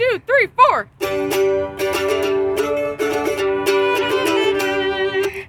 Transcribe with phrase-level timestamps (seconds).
[0.00, 0.88] two, three, four.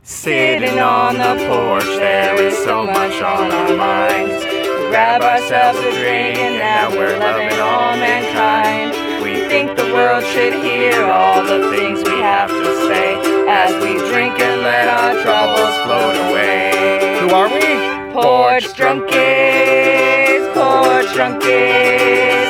[0.03, 4.43] Sitting on the porch, there is so much on our minds.
[4.89, 9.23] Grab ourselves a drink and now we're loving all mankind.
[9.23, 13.15] We think the world should hear all the things we have to say
[13.47, 17.19] as we drink and let our troubles float away.
[17.21, 18.11] Who are we?
[18.11, 22.41] Porch drunkies, porch drunkies.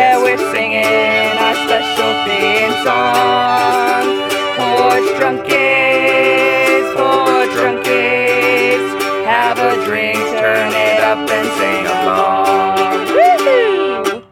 [0.00, 0.69] Yeah, we're singing our special
[2.26, 4.04] theme song.
[4.56, 8.84] Porch drunkies, porch drunkies.
[9.24, 13.06] Have a drink, turn it up, and sing along.
[13.08, 14.24] Woohoo!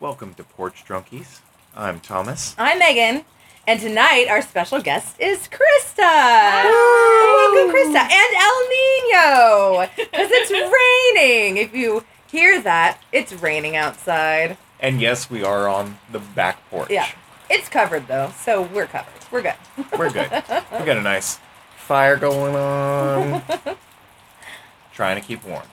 [0.00, 1.40] Welcome to Porch Drunkies.
[1.76, 2.54] I'm Thomas.
[2.58, 3.24] I'm Megan,
[3.66, 6.64] and tonight our special guest is Christa.
[6.64, 11.56] Welcome, Christa, and El Nino, because it's raining.
[11.56, 14.56] If you hear that, it's raining outside.
[14.80, 16.90] And yes, we are on the back porch.
[16.90, 17.08] Yeah,
[17.48, 19.12] it's covered though, so we're covered.
[19.32, 19.54] We're good.
[19.98, 20.30] We're good.
[20.30, 21.40] we got a nice
[21.76, 23.42] fire going on.
[24.92, 25.66] Trying to keep warm.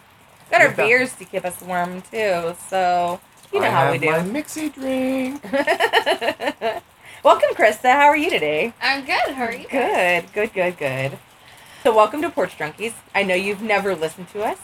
[0.50, 3.20] Got our beers to keep us warm too, so
[3.54, 4.10] you know I how have we do.
[4.12, 5.44] my mixy drink.
[7.24, 7.92] welcome, Christa.
[7.92, 8.74] How are you today?
[8.82, 9.34] I'm good.
[9.36, 9.68] How are you?
[9.70, 11.18] Good, good, good, good.
[11.84, 12.94] So, welcome to Porch Drunkies.
[13.14, 14.58] I know you've never listened to us,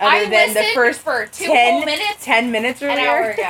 [0.00, 2.24] other I than the first for two 10, whole minutes.
[2.24, 3.42] 10 minutes An hour ago.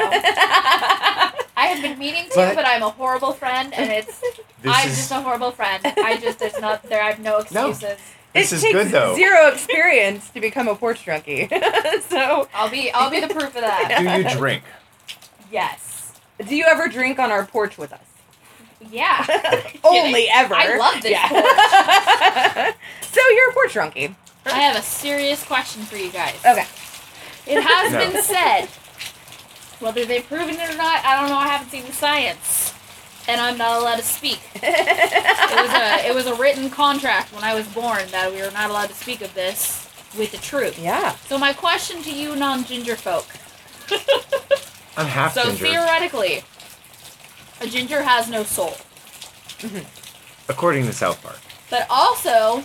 [1.56, 4.20] I have been meaning to, But- but, I'm a horrible friend, and it's
[4.64, 5.80] I'm is just a horrible friend.
[5.84, 7.02] I just there's not there.
[7.02, 7.70] I have no No.
[7.70, 7.98] excuses.
[8.32, 9.14] this it is takes good though.
[9.16, 11.48] Zero experience to become a porch drunkie.
[12.08, 13.96] so, I'll be I'll be the proof of that.
[13.98, 14.62] Do you drink?
[15.50, 16.12] Yes.
[16.46, 18.00] do you ever drink on our porch with us?
[18.90, 19.24] Yeah.
[19.84, 20.54] Only ever.
[20.54, 21.18] I love this
[23.12, 24.14] so you're a porch drunkie.
[24.52, 26.36] I have a serious question for you guys.
[26.44, 26.66] Okay.
[27.46, 27.98] It has No.
[27.98, 28.66] been said,
[29.80, 31.36] whether they've proven it or not, I don't know.
[31.38, 32.74] I haven't seen the science,
[33.28, 34.40] and I'm not allowed to speak.
[35.50, 38.50] It was a it was a written contract when I was born that we were
[38.50, 40.78] not allowed to speak of this with the truth.
[40.78, 41.12] yeah.
[41.28, 43.26] So my question to you, non-ginger folk.
[44.96, 45.66] I'm half So ginger.
[45.66, 46.42] theoretically,
[47.60, 48.76] a ginger has no soul,
[49.62, 49.84] mm-hmm.
[50.50, 51.38] According to South Park.
[51.70, 52.62] but also,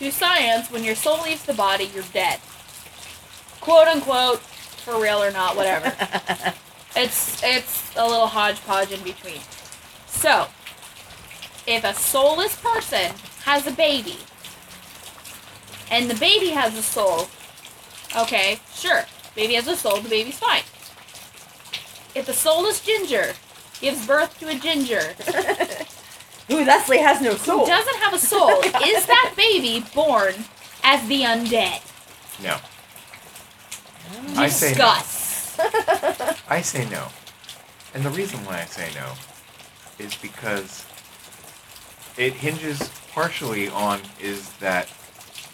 [0.00, 2.40] to science, when your soul leaves the body, you're dead.
[3.60, 5.92] Quote unquote, for real or not, whatever.
[6.96, 9.40] It's it's a little hodgepodge in between.
[10.08, 10.48] So,
[11.64, 13.12] if a soulless person
[13.44, 14.16] has a baby,
[15.88, 17.28] and the baby has a soul,
[18.16, 19.04] okay, sure,
[19.36, 20.64] baby has a soul, the baby's fine.
[22.16, 23.34] If the soulless ginger
[23.80, 25.14] gives birth to a ginger
[26.50, 27.66] Who thusly has no who soul.
[27.66, 28.50] doesn't have a soul,
[28.84, 30.34] is that baby born
[30.82, 31.80] as the undead?
[32.42, 32.58] No.
[34.36, 34.94] I say no.
[34.98, 35.58] Discuss.
[36.48, 37.06] I say no.
[37.94, 39.12] And the reason why I say no
[39.98, 40.84] is because
[42.16, 44.88] it hinges partially on is that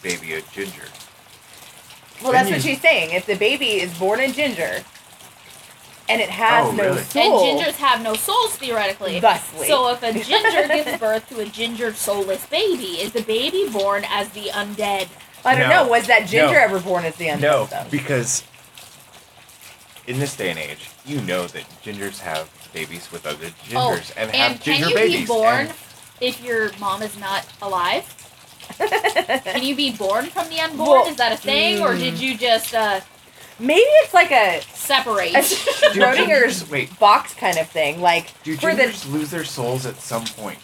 [0.01, 0.85] baby a ginger?
[2.23, 3.11] Well, that's Then what she's saying.
[3.11, 4.83] If the baby is born a ginger
[6.09, 6.97] and it has Oh, no really?
[6.99, 9.19] And gingers have no souls theoretically.
[9.19, 9.67] thusly.
[9.67, 14.05] So if a ginger gives birth to a ginger soulless baby, is the baby born
[14.09, 15.07] as the undead?
[15.45, 15.83] I don't No.
[15.83, 15.89] know.
[15.89, 16.59] Was that ginger No.
[16.59, 17.41] ever born as the undead?
[17.41, 17.85] No, though?
[17.91, 18.43] because
[20.07, 24.31] in this day and age, you know that gingers have babies with other gingers and
[24.31, 25.19] have Oh, and can ginger you babies.
[25.21, 25.73] be born and-
[26.21, 28.05] if your mom is not alive?
[28.77, 30.89] Can you be born from the unborn?
[30.89, 32.99] Well, is that a thing, or did you just uh,
[33.59, 35.33] Maybe it's like a, separate?
[35.33, 36.97] a Schrodinger's wait.
[36.99, 38.01] box kind of thing.
[38.01, 40.59] Like Do for the gingers lose their souls at some point?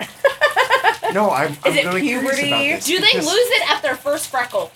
[1.12, 2.48] no, I'm, I'm it really curious puberty?
[2.48, 2.84] about this.
[2.86, 4.70] Do they because- lose it at their first freckle?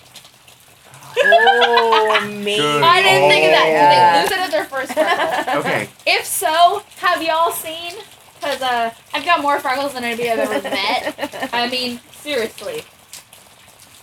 [1.24, 2.82] oh maybe Good.
[2.82, 3.66] I didn't think of that.
[3.68, 4.22] Yeah.
[4.22, 5.60] Do they lose it at their first freckle?
[5.60, 7.92] Okay, if so, have y'all seen?
[8.36, 11.50] Because uh, I've got more freckles than anybody I've ever met.
[11.52, 12.82] I mean, seriously.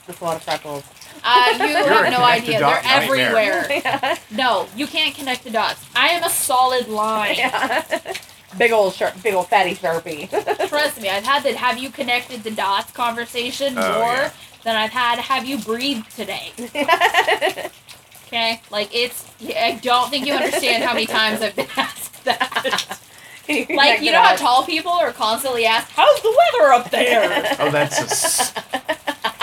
[0.07, 0.83] That's a lot of freckles.
[1.23, 2.59] Uh, you You're have no idea.
[2.59, 3.03] They're nightmare.
[3.03, 3.67] everywhere.
[3.85, 4.17] yeah.
[4.31, 5.85] No, you can't connect the dots.
[5.95, 7.35] I am a solid line.
[7.37, 7.83] Yeah.
[8.57, 10.27] Big old sharp, big old fatty sharpie.
[10.69, 14.31] Trust me, I've had the have you connected the dots conversation Oh, more yeah.
[14.63, 16.51] than I've had have you breathed today.
[18.27, 18.61] Okay?
[18.69, 19.25] Like, it's.
[19.41, 22.99] I don't think you understand how many times I've been asked that.
[23.47, 27.55] Like, you know how tall people are constantly asked, How's the weather up there?
[27.59, 28.53] oh, that's a s-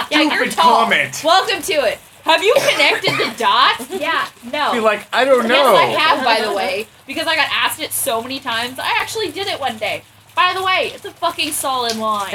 [0.10, 0.84] Yeah, you're tall.
[0.84, 1.20] comment.
[1.24, 1.98] Welcome to it.
[2.24, 3.88] Have you connected the dots?
[4.00, 4.72] Yeah, no.
[4.72, 5.54] be like, I don't know.
[5.54, 8.78] Yes, I have, by the way, because I got asked it so many times.
[8.78, 10.02] I actually did it one day.
[10.34, 12.34] By the way, it's a fucking solid line.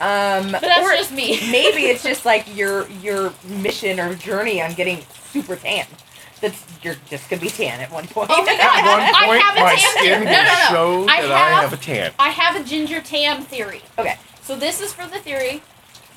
[0.00, 1.38] um, But that's or just me.
[1.50, 5.86] maybe it's just like your your mission or journey on getting super tan.
[6.40, 8.30] That's you're just gonna be tan at one point.
[8.32, 8.60] Oh my God.
[8.60, 11.06] At one I point, have a my tan skin will No, no, no.
[11.06, 12.12] show I that I have- have a tan.
[12.18, 13.82] I have a ginger tan theory.
[13.98, 14.16] Okay.
[14.42, 15.62] So this is for the theory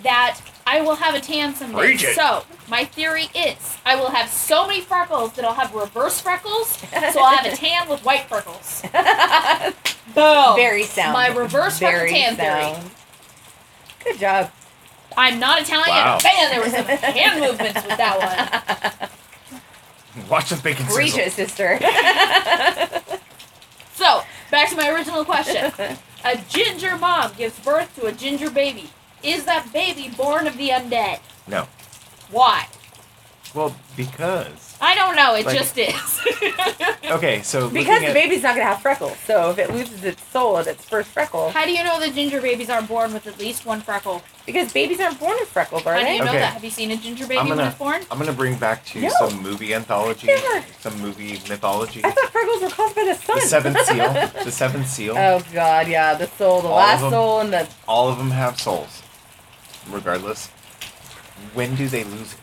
[0.03, 1.77] that I will have a tan someday.
[1.77, 2.05] Preach.
[2.15, 6.67] So my theory is I will have so many freckles that I'll have reverse freckles.
[6.77, 8.81] So I'll have a tan with white freckles.
[10.15, 10.55] Boom.
[10.55, 11.13] Very sound.
[11.13, 12.91] My reverse freckle Very tan theory.
[14.03, 14.51] Good job.
[15.17, 15.87] I'm not Italian.
[15.89, 16.19] Wow.
[16.23, 19.09] Man, there were some hand movements with that one.
[20.29, 21.27] Watch the bacon Reach sizzle.
[21.27, 21.79] it, sister.
[23.93, 24.21] So
[24.51, 25.71] back to my original question:
[26.23, 28.91] A ginger mom gives birth to a ginger baby.
[29.23, 31.19] Is that baby born of the undead?
[31.47, 31.67] No.
[32.31, 32.67] Why?
[33.53, 34.75] Well, because.
[34.81, 35.33] I don't know.
[35.35, 36.21] It Like- just is.
[37.09, 40.21] Okay, so because the at, baby's not gonna have freckles, so if it loses its
[40.27, 43.25] soul at its first freckle, How do you know that ginger babies aren't born with
[43.27, 44.21] at least one freckle?
[44.45, 46.15] because babies aren't born with freckles, are How do they?
[46.17, 46.39] you know Okay.
[46.39, 46.53] that?
[46.53, 48.01] Have you seen a ginger baby I'm when gonna- it's born?
[48.11, 49.09] I'm gonna bring back to No.
[49.19, 50.65] some movie anthology, Never.
[50.81, 52.01] some movie mythology.
[52.03, 53.39] I thought freckles were caused by the sun.
[53.39, 54.43] The seventh seal.
[54.43, 55.15] The seventh seal.
[55.17, 57.11] oh god, yeah, the soul, the All last them.
[57.11, 59.01] soul, and the All of them have souls.
[59.89, 60.47] Regardless.
[61.53, 62.39] When do they lose it?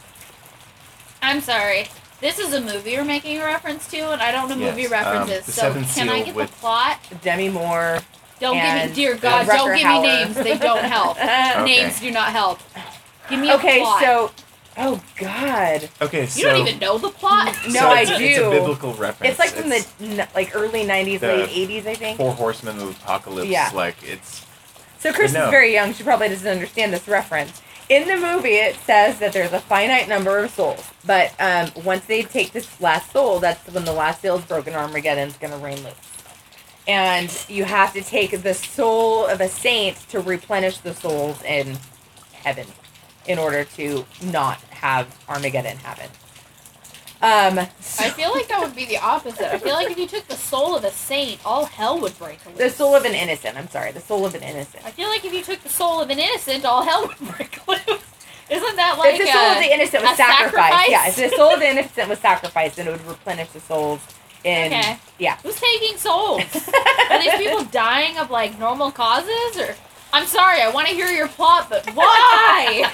[1.22, 1.86] I'm sorry.
[2.20, 4.90] This is a movie you're making a reference to, and I don't know movie Yes,
[4.90, 5.36] references.
[5.40, 7.00] um, the so Seventh can I Seal get with- the plot?
[7.22, 7.98] Demi Moore.
[8.40, 10.02] Don't give and me, dear God, Rutger don't give Hauer.
[10.02, 10.34] me names.
[10.36, 11.16] They don't help.
[11.20, 11.64] Okay.
[11.64, 12.58] Names do not help.
[13.30, 14.00] Give me a Okay, plot.
[14.02, 14.30] so
[14.76, 17.54] oh god, Okay, so you don't even know the plot.
[17.68, 18.46] No, so I it's, It's do.
[18.46, 19.30] a biblical reference.
[19.30, 22.16] it's like from the n- like early '90s, the late '80s, I think.
[22.18, 23.48] Four Horsemen of the Apocalypse.
[23.48, 23.70] Yeah.
[23.72, 24.44] Like it's
[25.04, 25.92] So Chris is very young.
[25.92, 27.60] She probably doesn't understand this reference.
[27.90, 32.06] In the movie, it says that there's a finite number of souls, but um, once
[32.06, 34.72] they take this last soul, that's when the last seal is broken.
[34.72, 35.92] Armageddon's going to rain loose,
[36.88, 41.76] and you have to take the soul of a saint to replenish the souls in
[42.32, 42.66] heaven,
[43.26, 46.08] in order to not have Armageddon happen.
[47.24, 49.50] Um, I feel like that would be the opposite.
[49.50, 52.44] I feel like if you took the soul of a saint, all hell would break
[52.44, 52.58] loose.
[52.58, 53.56] the soul of an innocent.
[53.56, 54.84] I'm sorry, the soul of an innocent.
[54.84, 57.66] I feel like if you took the soul of an innocent, all hell would break
[57.66, 58.02] loose.
[58.50, 60.90] Isn't that like if the soul a, of the innocent was sacrificed, sacrifice?
[60.90, 64.00] yeah, if the soul of the innocent was sacrificed, then it would replenish the souls
[64.44, 64.98] in Okay.
[65.18, 65.38] yeah.
[65.42, 66.42] Who's taking souls?
[67.10, 69.74] Are these people dying of like normal causes or?
[70.12, 72.92] I'm sorry, I want to hear your plot, but why?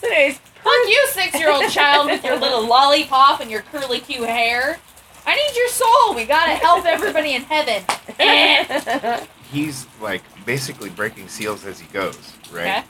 [0.00, 4.78] so anyways, Fuck you, six-year-old child with your little lollipop and your curly Q hair.
[5.24, 6.14] I need your soul.
[6.14, 7.84] We gotta help everybody in heaven.
[8.18, 9.24] Eh.
[9.52, 12.78] he's like basically breaking seals as he goes, right?
[12.78, 12.84] Okay.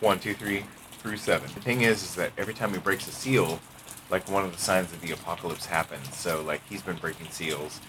[0.00, 0.64] One, two, three,
[0.98, 1.48] through seven.
[1.54, 3.60] The thing is, is that every time he breaks a seal,
[4.10, 6.16] like one of the signs of the apocalypse happens.
[6.16, 7.80] So like he's been breaking seals,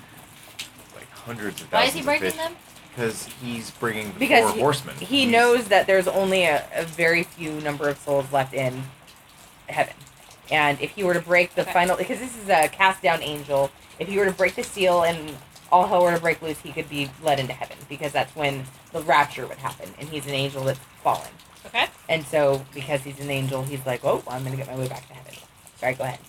[0.96, 1.72] like hundreds of thousands.
[1.72, 2.56] Why is he breaking fish, them?
[2.90, 4.96] Because he's bringing the Because four he- horsemen.
[4.98, 8.84] he He's- knows that there's only a, a very few number of souls left in
[9.68, 9.94] heaven.
[10.52, 11.74] And if he were to break the Okay.
[11.74, 15.04] final because this is a cast down angel, if he were to break the seal
[15.04, 15.36] and
[15.72, 18.64] all hell were to break loose, he could be led into heaven because that's when
[18.94, 21.28] the rapture would happen and he's an angel that's fallen.
[21.66, 21.88] Okay.
[22.08, 25.08] And so, because he's an angel, he's like, "Oh, I'm gonna get my way back
[25.08, 25.34] to heaven."
[25.80, 26.20] Sorry, go ahead.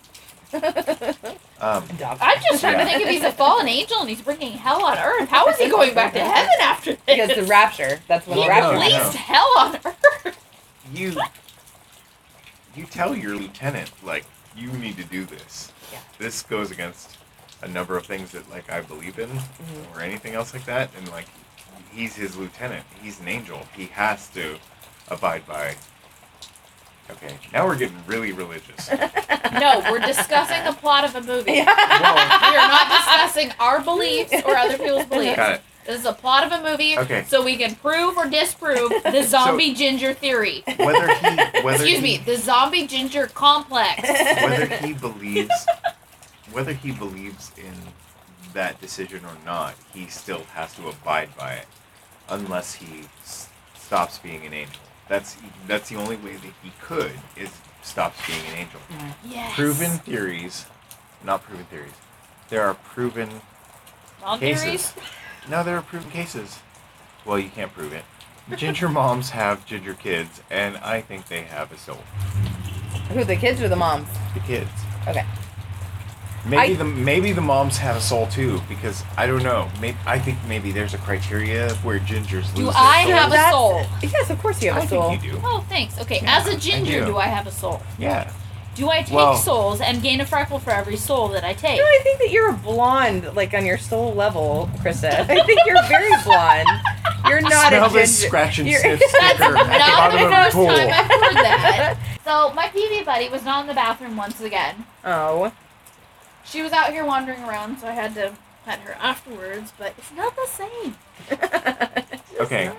[1.58, 2.18] Um, Dog.
[2.20, 4.98] I'm just trying to think if he's a fallen angel and he's bringing hell on
[4.98, 5.28] earth.
[5.30, 7.00] How is he going back to heaven after this?
[7.06, 7.98] because the rapture.
[8.08, 8.74] That's when he the Well, rapture.
[8.76, 8.94] no, happens.
[9.00, 10.38] released hell on earth.
[10.92, 11.12] you
[12.76, 14.24] you tell your lieutenant like
[14.56, 15.72] you need to do this.
[15.92, 15.98] Yeah.
[16.18, 17.16] This goes against
[17.62, 19.94] a number of things that like I believe in Mhm.
[19.96, 21.26] or anything else like that, and like
[21.92, 22.84] he's his lieutenant.
[23.02, 23.66] He's an angel.
[23.74, 24.58] He has to
[25.08, 25.76] abide by.
[27.08, 28.90] Okay, now we're getting really religious.
[29.52, 31.52] No, we're discussing the plot of a movie.
[31.54, 31.64] Yeah.
[32.50, 35.36] We are not discussing our beliefs or other people's beliefs.
[35.36, 35.62] Got it.
[35.86, 37.24] This is a plot of a movie, Okay.
[37.28, 40.64] so we can prove or disprove the zombie ginger theory.
[40.76, 41.26] Whether he
[41.62, 44.02] whether Excuse he, me, the zombie ginger complex.
[44.02, 45.66] whether he believes
[46.52, 47.74] whether he believes in
[48.54, 51.66] that decision or not, he still has to abide by it,
[52.28, 54.80] unless he s- stops being an angel.
[55.08, 55.36] That's
[55.68, 57.50] that's the only way that he could is
[57.82, 58.80] stops being an angel.
[59.24, 59.54] Yes.
[59.54, 60.66] Proven theories,
[61.24, 61.92] not proven theories.
[62.48, 63.28] There are proven
[64.20, 64.62] Non-theories?
[64.62, 64.92] cases.
[65.48, 66.58] No, there are proven cases.
[67.24, 68.04] Well, you can't prove it.
[68.56, 71.98] Ginger moms have ginger kids, and I think they have a soul.
[73.10, 74.08] Who the kids or the moms?
[74.34, 74.70] The kids.
[75.08, 75.24] Okay.
[76.44, 79.68] Maybe I- the maybe the moms have a soul too, because I don't know.
[79.80, 83.82] Maybe I think maybe there's a criteria where gingers Do lose I their have souls.
[83.86, 84.10] a soul?
[84.12, 85.10] Yes, of course you have I a soul.
[85.10, 85.40] think you do.
[85.42, 85.98] Oh, thanks.
[86.00, 87.06] Okay, Yeah, as a I ginger, do.
[87.06, 87.82] do I have a soul?
[87.98, 88.30] Yeah.
[88.76, 91.78] Do I take Well- souls and gain a freckle for every soul that I take?
[91.78, 95.20] No, I think that you're a blonde, like on your soul level, Christa.
[95.30, 96.68] I think you're very blonde.
[97.26, 98.28] You're not Smell a this ginger.
[98.28, 100.66] scratch and You're- sniff sticker at the not bottom the of the pool.
[100.68, 101.96] time I've heard that.
[102.26, 104.84] So my PV buddy was not in the bathroom once again.
[105.04, 105.52] Oh.
[106.44, 108.32] She was out here wandering around, so I had to
[108.66, 109.72] pet her afterwards.
[109.78, 110.96] But it's not the same.
[112.38, 112.70] Okay,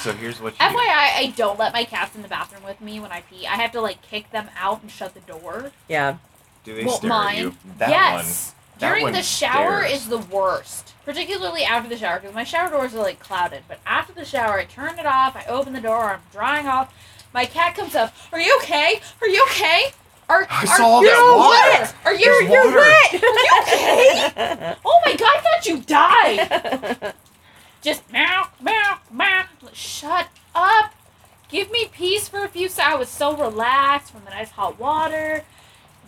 [0.00, 0.78] so here's what you FYI, do.
[0.78, 3.46] I don't let my cats in the bathroom with me when I pee.
[3.46, 5.70] I have to like kick them out and shut the door.
[5.86, 6.16] yeah.
[6.64, 7.54] Do they Well, stare mine- at you?
[7.76, 8.54] That yes.
[8.78, 10.00] that During one the shower stares.
[10.04, 13.64] is the worst, particularly after the shower, because my shower doors are like clouded.
[13.68, 15.36] But after the shower, I turn it off.
[15.36, 16.04] I open the door.
[16.14, 16.94] I'm drying off.
[17.34, 18.14] My cat comes up.
[18.32, 18.98] Are you okay?
[19.20, 19.92] Are you okay?
[20.32, 21.82] Are, I are saw all you that water.
[21.82, 21.94] wet?
[22.06, 22.24] Are you?
[22.24, 22.78] There's You're water.
[22.78, 23.22] wet.
[23.22, 24.76] Are you okay?
[24.84, 25.36] Oh my god!
[25.36, 27.14] I thought you died.
[27.82, 29.44] Just meow, meow, meow.
[29.74, 30.94] Shut up.
[31.50, 32.94] Give me peace for a few seconds.
[32.94, 35.44] I was so relaxed from the nice hot water,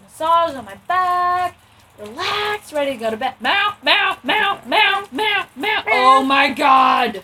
[0.03, 1.59] massage on my back,
[1.99, 3.35] relaxed, ready to go to bed.
[3.43, 5.83] Meow, meow, meow, meow, meow, meow.
[5.87, 7.23] Oh my god.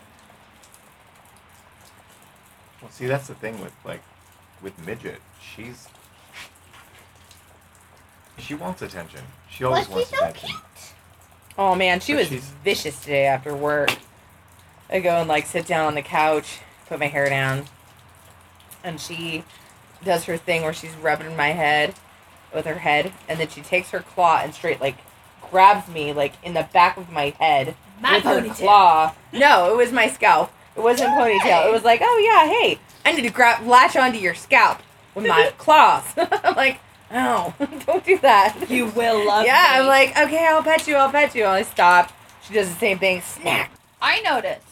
[2.82, 4.02] Well, see, that's the thing with like,
[4.60, 5.20] with midget.
[5.40, 5.88] She's
[8.40, 9.20] she wants attention.
[9.50, 10.60] She always Well, wants she's so attention.
[11.58, 13.90] Oh man, she But was she's- vicious today after work.
[14.90, 17.66] I go and like sit down on the couch, put my hair down,
[18.82, 19.44] and she
[20.04, 21.94] does her thing where she's rubbing my head
[22.54, 24.96] with her head, and then she takes her claw and straight like
[25.50, 28.56] grabs me like in the back of my head My with her ponytail.
[28.56, 29.14] claw.
[29.32, 30.52] No, it was my scalp.
[30.76, 31.66] It wasn't ponytail.
[31.66, 34.78] It was like, oh yeah, hey, I need to grab latch onto your scalp
[35.14, 36.04] with my claws.
[36.16, 36.80] I'm like,
[37.12, 37.54] oh,
[37.86, 38.70] don't do that.
[38.70, 39.78] You will love yeah, me.
[39.80, 41.46] I'm like, okay, I'll pet you, I'll pet you.
[41.46, 42.12] I stop.
[42.46, 43.20] She does the same thing.
[43.20, 43.70] Snack.
[44.02, 44.66] I noticed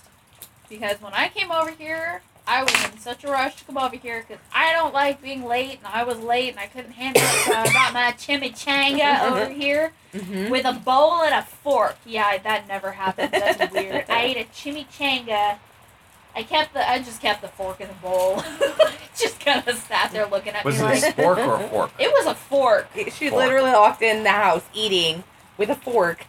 [0.68, 3.94] because when I came over here, I was in such a rush to come over
[3.96, 7.22] here because I don't like being late, and I was late, and I couldn't handle
[7.22, 10.50] it, so I got my chimichanga over here Mm-hmm.
[10.50, 11.96] with a bowl and a fork.
[12.06, 13.30] Yeah, that never happens.
[13.30, 14.06] That's weird.
[14.08, 15.58] I ate a chimichanga.
[16.36, 16.88] I kept the.
[16.88, 18.42] I just kept the fork in the bowl.
[19.16, 21.68] just kind of sat there looking at Was me it like a spork or a
[21.70, 21.90] fork?
[21.98, 22.88] it was a fork.
[23.12, 23.42] She Fork.
[23.42, 25.24] literally walked in the house eating
[25.56, 26.24] with a fork,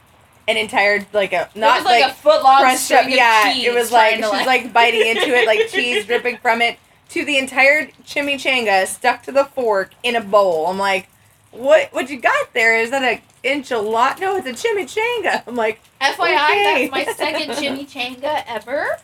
[0.48, 3.03] an entire like a it not was like, like, a foot long crunched up.
[3.06, 6.06] of Yeah, cheese it was like trying she's to, like biting into it, like cheese
[6.08, 6.79] dripping from it,
[7.10, 10.65] to the entire chimichanga stuck to the fork in a bowl.
[10.68, 11.08] I'm like,
[11.51, 11.94] what?
[11.94, 12.79] What you got there?
[12.79, 14.20] Is that an inch a enchilada?
[14.22, 15.44] No, it's a chimichanga.
[15.48, 16.89] I'm like, FYI, Okay.
[16.89, 18.98] that's my second chimichanga ever.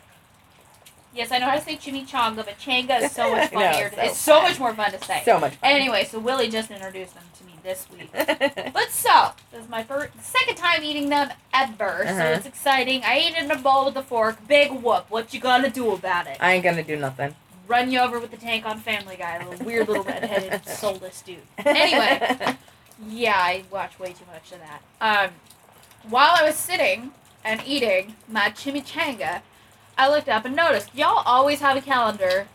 [1.16, 3.90] Yes, I know how to say chimichanga, but changa is so much No, funnier.
[3.96, 4.44] so it's so fun.
[4.44, 5.22] much more fun to say.
[5.24, 5.72] so much fun.
[5.72, 8.10] Anyway, so Willie just introduced them to me this week.
[8.74, 12.24] But so, this is my first, second time eating them ever, so Uh-huh.
[12.36, 13.02] it's exciting.
[13.06, 14.46] I ate it in a bowl with a fork.
[14.48, 15.06] Big whoop.
[15.10, 16.38] What you gonna do about it?
[16.42, 17.34] I ain't gonna do nothing.
[17.68, 21.38] Run you over with the tank on Family Guy, the weird little redheaded soulless dude.
[21.66, 22.56] Anyway,
[23.08, 24.82] yeah, I watch way too much of that.
[25.02, 25.32] Um,
[26.10, 27.12] while I was sitting
[27.44, 29.42] and eating my chimichanga,
[29.98, 32.48] I looked up and noticed y'all always have a calendar.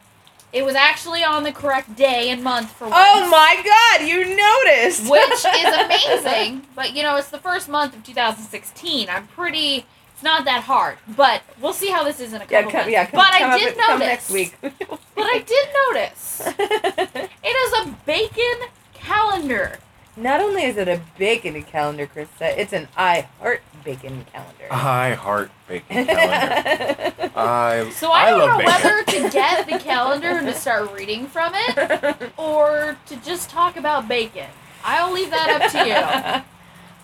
[0.52, 2.99] It was actually on the correct day and month for oh once.
[2.99, 5.09] oh my god, you noticed!
[5.09, 5.75] Which is
[6.25, 9.09] amazing, but you know, it's the first month of 2016.
[9.09, 9.87] I'm pretty.
[10.12, 13.06] It's not that hard, but we'll see how this is in a Yeah, come, yeah,
[13.06, 13.99] come, but come I did notice.
[14.00, 14.56] next week.
[14.61, 16.42] But I did notice.
[17.42, 19.78] It is a bacon calendar.
[20.17, 24.64] Not only is it a bacon calendar, Christa, it's an I heart bacon calendar.
[24.71, 27.31] I heart bacon calendar.
[27.37, 28.73] I So I, don't love know bacon.
[28.83, 33.76] whether to get the calendar and to start reading from it or to just talk
[33.76, 34.47] about bacon.
[34.85, 36.45] I'll leave that up to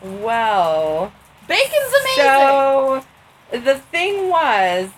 [0.02, 0.20] you.
[0.24, 1.12] well,
[1.48, 2.24] Bacon's amazing.
[2.24, 3.04] so
[3.52, 4.90] the thing was,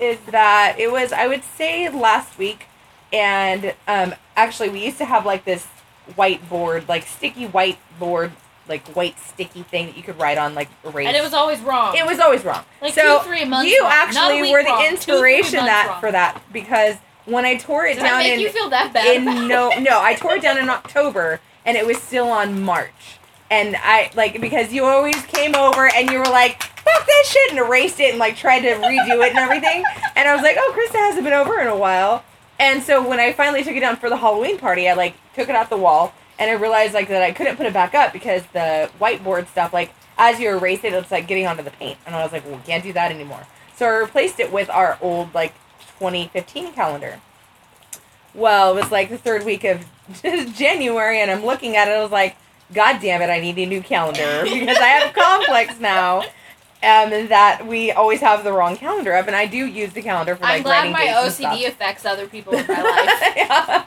[0.00, 2.66] is that it was I would say last week,
[3.12, 5.66] and um, actually we used to have like this
[6.10, 8.32] whiteboard, like sticky whiteboard,
[8.68, 11.08] like white sticky thing that you could write on, like erase.
[11.08, 11.96] and it was always wrong.
[11.96, 12.64] It was always wrong.
[12.80, 13.92] Like so two, three months you wrong.
[13.92, 14.82] Actually were the wrong.
[14.84, 16.00] Two, inspiration months that wrong.
[16.00, 19.06] for that because when I tore it Did down in you feel that bad?
[19.16, 23.18] in no no I tore it down in October and it was still on March
[23.50, 27.50] and I like because you always came over and you were like fuck that shit
[27.50, 29.84] and erased it and like tried to redo it and everything
[30.16, 32.24] and I was like oh Christa hasn't been over in a while
[32.62, 35.48] and so when I finally took it down for the Halloween party I like took
[35.48, 38.12] it off the wall and I realized like that I couldn't put it back up
[38.12, 41.98] because the whiteboard stuff like as you erase it it's like getting onto the paint
[42.06, 44.70] and I was like well we can't do that anymore so I replaced it with
[44.70, 45.54] our old like
[45.98, 47.20] 2015 calendar
[48.34, 49.84] well, it was like the third week of
[50.54, 51.92] January, and I'm looking at it.
[51.92, 52.36] I was like,
[52.72, 56.24] God damn it, I need a new calendar because I have complex now.
[56.84, 60.34] Um, that we always have the wrong calendar up, and I do use the calendar
[60.34, 63.32] for like I'm glad my OCD affects other people in my life.
[63.36, 63.84] yeah.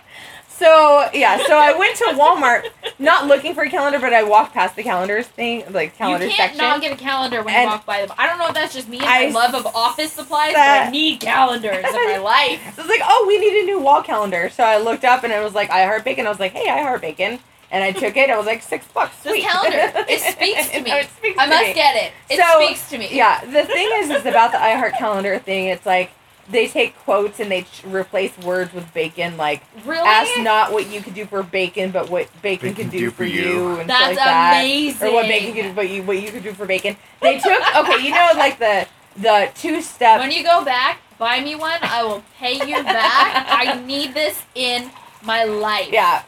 [0.47, 4.53] So yeah, so I went to Walmart, not looking for a calendar, but I walked
[4.53, 6.69] past the calendars thing, like calendar section you can't section.
[6.69, 8.15] not get a calendar when And you walk by them.
[8.17, 10.61] I don't know if that's just me and I my love of office supplies, but
[10.61, 12.61] I need calendars in my life.
[12.77, 14.49] So I was like, oh, we need a new wall calendar.
[14.49, 16.25] So I looked up and it was like I Heart Bacon.
[16.25, 17.39] I was like, hey, I Heart Bacon.
[17.75, 18.29] And I took it.
[18.29, 19.22] I was like, six bucks.
[19.22, 19.44] This Sweet.
[19.44, 20.91] calendar, it speaks to me.
[20.91, 21.74] It speaks I to must me.
[21.74, 22.13] get it.
[22.29, 23.10] It So, speaks to me.
[23.12, 25.65] Yeah, the thing is, is about the I Heart Calendar thing.
[25.67, 26.12] It's like
[26.50, 29.36] they take quotes and they ch- replace words with bacon.
[29.36, 30.08] Like, Really?
[30.08, 33.25] ask not what you could do for bacon, but what bacon, Bacon can do, for
[33.25, 33.72] you.
[33.72, 34.60] and shit That's like that.
[34.62, 35.08] amazing.
[35.10, 36.96] Or what bacon can do, but you what you could do for bacon.
[37.22, 40.20] They took okay, you know, like the the two step.
[40.22, 41.79] When you go back, buy me one.
[41.82, 43.48] I will pay you back.
[43.50, 44.91] I need this in
[45.24, 45.89] my life.
[45.91, 46.22] Yeah.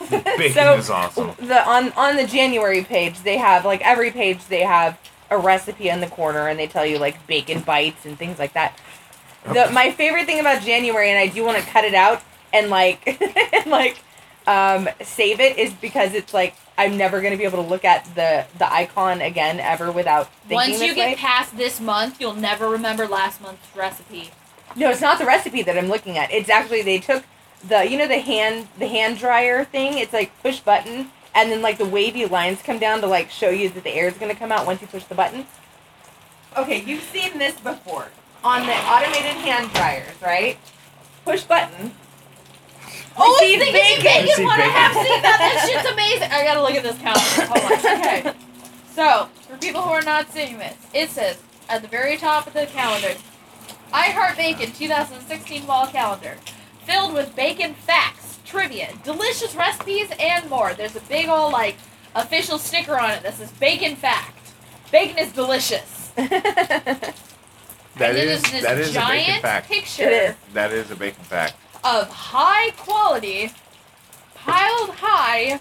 [0.10, 1.32] Bacon So- is awesome.
[1.38, 4.98] the on on the January page they have like every page they have
[5.30, 8.52] a recipe in the corner and they tell you like bacon bites and things like
[8.54, 8.78] that.
[9.44, 12.68] The my favorite thing about January and I do want to cut it out and
[12.70, 13.06] like
[13.54, 13.98] and like
[14.46, 18.04] um save it is because it's like I'm never gonna be able to look at
[18.14, 21.14] the the icon again ever without thinking Once this you get way.
[21.16, 24.30] past this month, you'll never remember last month's recipe.
[24.76, 26.30] No, it's not the recipe that I'm looking at.
[26.32, 27.24] It's actually they took
[27.66, 29.98] the you know the hand the hand dryer thing.
[29.98, 33.50] It's like push button, and then like the wavy lines come down to like show
[33.50, 35.46] you that the air is gonna come out once you push the button.
[36.56, 38.08] Okay, you've seen this before
[38.42, 40.58] on the automated hand dryers, right?
[41.24, 41.92] Push button.
[43.16, 44.26] Oh, Receive it's thinking bacon.
[44.26, 44.60] bacon, one.
[44.60, 45.36] I have seen that.
[45.38, 46.30] That shit's amazing.
[46.32, 47.46] I gotta look at this calendar.
[47.52, 48.00] Hold on.
[48.00, 48.34] Okay.
[48.94, 51.38] So, for people who are not seeing this, it says
[51.68, 53.14] at the very top of the calendar,
[53.92, 56.36] I Heart Bacon 2016 wall calendar,
[56.84, 60.74] filled with bacon facts, trivia, delicious recipes, and more.
[60.74, 61.76] There's a big old like
[62.14, 64.52] official sticker on it that says bacon fact.
[64.90, 66.08] Bacon is delicious.
[66.16, 67.14] that
[68.00, 69.68] and is this that is a bacon fact.
[69.68, 70.34] picture It is.
[70.52, 71.54] That is a bacon fact.
[71.84, 73.52] of high quality,
[74.34, 75.60] piled high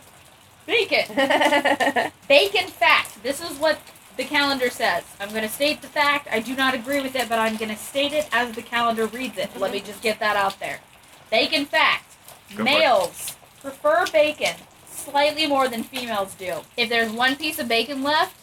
[0.69, 1.15] bacon.
[2.27, 3.21] Bacon fact.
[3.23, 3.79] This is what
[4.17, 5.03] the calendar says.
[5.19, 6.27] I'm going to state the fact.
[6.31, 9.07] I do not agree with it, but I'm going to state it as the calendar
[9.07, 9.49] reads it.
[9.57, 9.73] Let mm-hmm.
[9.73, 10.79] me just get that out there.
[11.29, 12.15] Bacon fact.
[12.55, 12.63] Go.
[12.63, 14.55] Males prefer bacon
[14.88, 16.62] slightly more than females do.
[16.77, 18.36] If there's one piece of bacon left,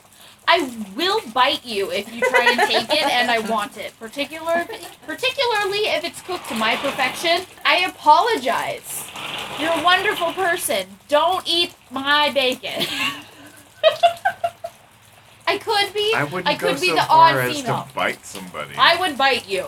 [0.49, 3.99] I will bite you if you try and take it and I want it.
[3.99, 4.67] Particular,
[5.05, 7.43] particularly if it's cooked to my perfection.
[7.65, 9.09] I apologize.
[9.59, 10.87] You're a wonderful person.
[11.09, 12.87] Don't eat my bacon.
[15.49, 16.13] I could be.
[16.15, 17.85] I wouldn't I go could be so the far odd as female.
[17.89, 18.75] to bite somebody.
[18.77, 19.67] I would bite you.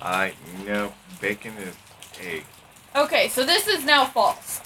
[0.00, 0.34] I
[0.66, 1.74] no bacon is
[2.20, 2.44] egg.
[2.96, 4.60] Okay, so this is now false.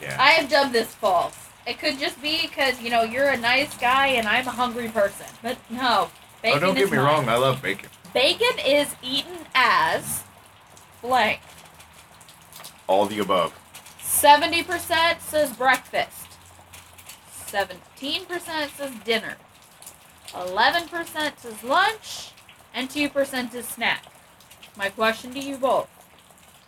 [0.00, 0.16] Yeah.
[0.18, 1.36] I have dubbed this false.
[1.66, 4.88] It could just be because, you know, you're a nice guy and I'm a hungry
[4.88, 5.26] person.
[5.42, 6.10] But no, oh,
[6.42, 7.06] bacon don't is get me mine.
[7.06, 7.28] wrong.
[7.28, 7.88] I love bacon.
[8.12, 10.24] Bacon is eaten as
[11.00, 11.40] blank.
[12.86, 13.58] All the above.
[14.00, 16.26] 70% says breakfast.
[17.46, 18.26] 17%
[18.76, 19.36] says dinner.
[20.32, 22.32] 11% says lunch.
[22.74, 24.04] And 2% is snack.
[24.76, 25.88] My question to you both.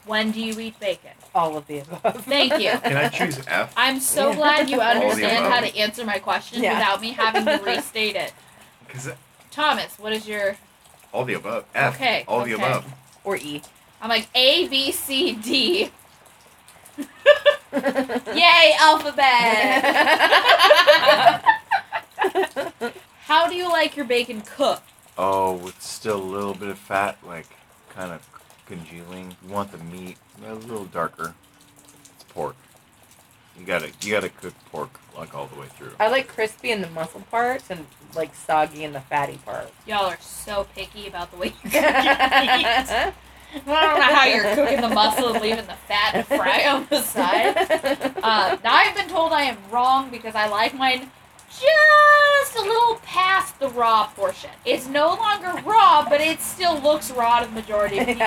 [0.06, 1.10] When do you eat bacon?
[1.34, 2.24] All of the above.
[2.26, 2.70] Thank you.
[2.82, 3.72] Can I choose F?
[3.76, 4.36] I'm so Yeah.
[4.36, 5.70] glad you All the understand how above.
[5.72, 6.74] to answer my question Yeah.
[6.74, 8.32] without me having to restate it.
[8.86, 9.10] Because
[9.50, 10.56] Thomas, what is your
[11.12, 11.64] all the above.
[11.74, 11.94] F.
[11.94, 12.62] Okay, All the okay.
[12.62, 12.84] above.
[13.24, 13.62] or E.
[14.02, 15.90] I'm like A B C D.
[17.72, 19.84] Yay, alphabet.
[23.26, 24.90] How do you like your bacon cooked?
[25.16, 27.46] Oh, with still a little bit of fat, like
[27.90, 28.20] kind of
[28.66, 29.36] congealing.
[29.46, 31.34] You want the meat a little darker.
[32.14, 32.56] It's pork.
[33.58, 35.92] You gotta you gotta cook pork like all the way through.
[36.00, 39.70] I like crispy in the muscle parts and like soggy in the fatty parts.
[39.86, 43.12] Y'all are so picky about the way you cook your meat.
[43.54, 46.86] I don't know how you're cooking the muscle and leaving the fat to fry on
[46.90, 48.10] the side.
[48.24, 51.10] Uh, now I've been told I am wrong because I like mine
[51.60, 54.50] just a little past the raw portion.
[54.64, 58.26] It's no longer raw, but it still looks raw to the majority of people.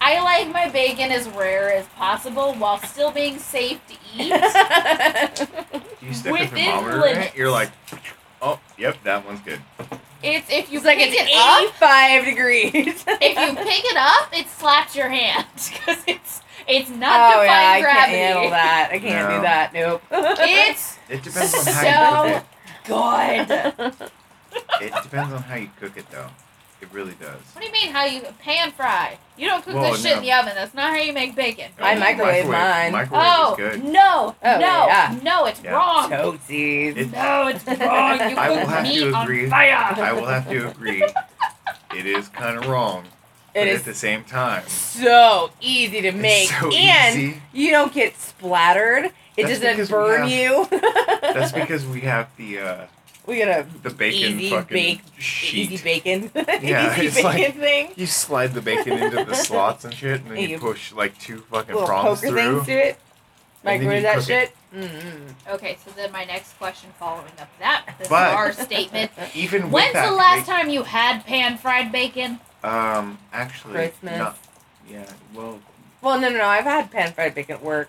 [0.00, 4.32] I like my bacon as rare as possible while still being safe to eat.
[6.00, 7.32] You stick a Within thermometer limits.
[7.34, 7.70] it, you're like,
[8.40, 9.60] oh, yep, that one's good.
[10.22, 13.04] It's if you It's like it's it up, 85 degrees.
[13.06, 17.52] if you pick it up, it slaps your hand because it's it's not oh yeah,
[17.52, 18.88] I defying can't handle that.
[18.92, 19.36] I can't No.
[19.36, 19.72] do that.
[19.72, 20.02] Nope.
[20.40, 22.42] It's It depends on how you so
[22.84, 24.00] cook good.
[24.02, 24.12] it.
[24.80, 26.28] It depends on how you cook it, though.
[26.80, 27.40] It really does.
[27.52, 27.90] What do you mean?
[27.92, 29.18] How you pan fry?
[29.36, 30.52] You don't cook Well, this shit in the oven.
[30.54, 31.70] That's not how you make bacon.
[31.78, 32.92] I Oh, microwave mine.
[32.92, 33.84] Microwave Oh is good.
[33.84, 35.16] no, Oh, no, yeah.
[35.22, 35.44] no!
[35.46, 35.72] It's Yeah.
[35.72, 36.10] wrong.
[36.10, 36.96] Toesies.
[36.96, 37.76] It- No, it's wrong.
[38.30, 39.44] You I will cook have to meat agree.
[39.44, 39.74] on fire.
[39.76, 41.04] I will have to agree.
[41.96, 43.04] It is kind of wrong.
[43.60, 47.42] But is at the same time, so easy to make, so and easy.
[47.52, 49.06] you don't get splattered.
[49.36, 50.66] It That's doesn't burn have- you.
[51.22, 52.86] that's because we have the uh,
[53.26, 55.70] we get a the bacon Easy fucking bake- sheet.
[55.72, 56.30] easy bacon,
[56.62, 57.90] Yeah, easy it's bacon like- thing.
[57.96, 60.92] You slide the bacon into the slots and shit, and then And you you- push
[60.92, 62.54] like two fucking Little prongs poker through.
[62.54, 62.98] things to it.
[63.62, 64.48] then you Microwave that shit.
[64.48, 64.54] it.
[64.74, 65.54] Mm-hmm.
[65.54, 69.10] Okay, so then my next question following up to that But- bizarre statement.
[69.34, 72.40] Even with When's that the last bacon- time you had pan fried bacon?
[72.62, 74.18] Um, actually, Christmas.
[74.18, 74.38] not.
[74.90, 75.60] Yeah, well,
[76.00, 76.44] Well, no, no, no.
[76.46, 77.88] I've had pan fried bacon at work.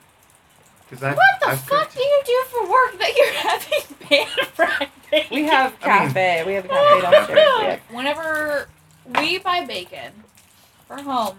[0.89, 3.95] because I've What the I've fuck cooked- do you do for work that you're having
[4.07, 5.35] pan fried bacon?
[5.35, 6.43] We have I mean- cafe.
[6.45, 7.79] we have a cafe downstairs.
[7.91, 8.67] Whenever
[9.19, 10.23] we buy bacon
[10.87, 11.37] for home,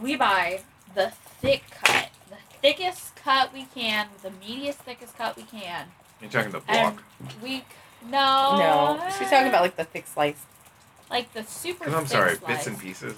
[0.00, 0.60] we buy
[0.94, 5.86] the thick cut, the thickest cut we can, the meatiest, thickest cut we can.
[6.20, 7.04] You're talking the And block.
[7.42, 7.64] we
[8.02, 10.40] no, No, she's talking about like the thick slice.
[11.10, 11.84] Like the super.
[11.84, 12.46] Because I'm thick sorry, slice.
[12.56, 13.14] bits and pieces.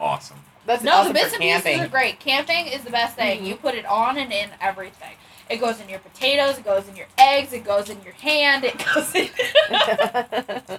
[0.00, 0.38] Awesome.
[0.66, 1.72] That's No, awesome the bits and camping.
[1.74, 2.20] pieces are great.
[2.20, 3.42] Camping is the best thing.
[3.42, 3.46] Mhm.
[3.46, 5.12] You put it on and in everything.
[5.50, 6.56] It goes in your potatoes.
[6.58, 7.52] It goes in your eggs.
[7.52, 8.64] It goes in your hand.
[8.64, 9.28] It goes in.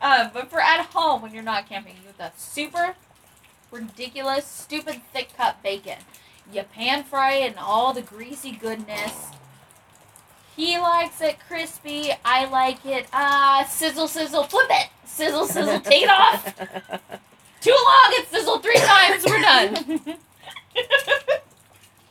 [0.00, 2.94] um, but for at home when you're not camping, you get the super
[3.70, 5.98] ridiculous, stupid thick cut bacon.
[6.52, 9.26] You pan fry it and all the greasy goodness.
[10.56, 12.12] He likes it crispy.
[12.24, 13.06] I like it.
[13.12, 14.88] Ah, sizzle, sizzle, flip it.
[15.10, 16.44] Sizzle, sizzle, take it off.
[17.60, 18.12] Too long.
[18.14, 19.24] it sizzled three times.
[19.26, 19.76] We're done.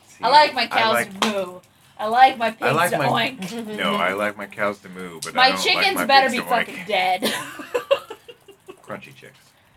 [0.06, 1.60] See, I like my I cows like- to moo.
[1.98, 3.76] I like my pigs I like to my- oink.
[3.76, 6.30] No, I like my cows to moo, but I My don't chickens like my better
[6.30, 6.66] pigs be to oink.
[6.66, 7.22] fucking dead.
[8.82, 9.36] Crunchy chicks.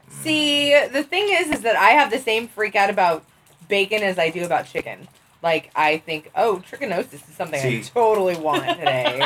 [0.10, 0.14] Mm.
[0.24, 3.26] See, the thing is, is that I have the same freak out about
[3.68, 5.08] bacon as I do about chicken.
[5.42, 9.22] Like, I think, oh, trichinosis is something I totally want today.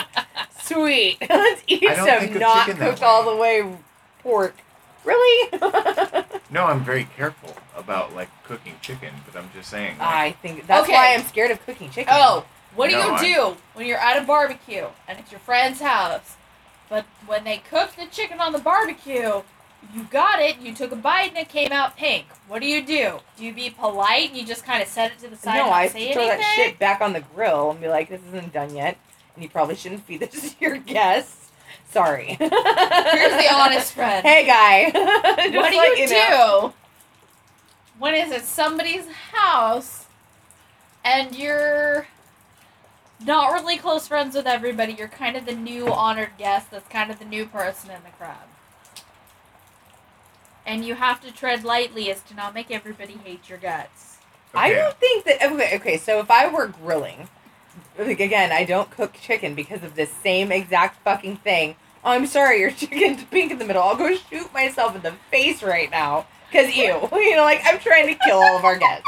[0.61, 1.17] Sweet.
[1.29, 3.61] Let's eat I don't some not chicken that cooked all the way
[4.27, 4.55] pork.
[5.05, 5.49] Really?
[6.49, 9.97] No, I'm very careful about like cooking chicken, but I'm just saying.
[9.97, 10.93] Like, I think that's Okay.
[10.93, 12.13] why I'm scared of cooking chicken.
[12.15, 15.41] oh, what do No, you I- do when you're at a barbecue and it's your
[15.41, 16.35] friend's house?
[16.89, 19.41] But when they cook the chicken on the barbecue,
[19.93, 22.27] you got it, you took a bite and it came out pink.
[22.47, 23.19] What do you do?
[23.37, 25.65] Do you be polite and you just kind of set it to the side and
[25.65, 26.39] no, not I say throw anything?
[26.39, 28.95] that shit back on the grill and be like, this isn't done yet,
[29.35, 31.43] and you probably shouldn't feed this to your guests.
[31.89, 32.35] Sorry.
[32.39, 32.49] Here's
[33.71, 34.25] the honest friend.
[34.25, 34.91] Hey, guy.
[35.57, 36.67] What do let you, know.
[36.69, 36.73] do
[37.99, 40.05] when is it's at somebody's house
[41.03, 42.07] and you're
[43.25, 44.93] not really close friends with everybody?
[44.93, 48.09] You're kind of the new honored guest that's kind of the new person in the
[48.11, 48.37] crowd.
[50.65, 54.17] And you have to tread lightly as to not make everybody hate your guts.
[54.53, 55.41] I don't think that.
[55.41, 55.97] Okay, okay.
[55.97, 57.29] So if I were grilling,
[57.97, 61.75] like again, I don't cook chicken because of this same exact fucking thing.
[62.07, 63.83] I'm sorry, your chicken's pink in the middle.
[63.83, 66.25] I'll go shoot myself in the face right now.
[66.51, 69.05] Cause you, you know, like I'm trying to kill all of our guests,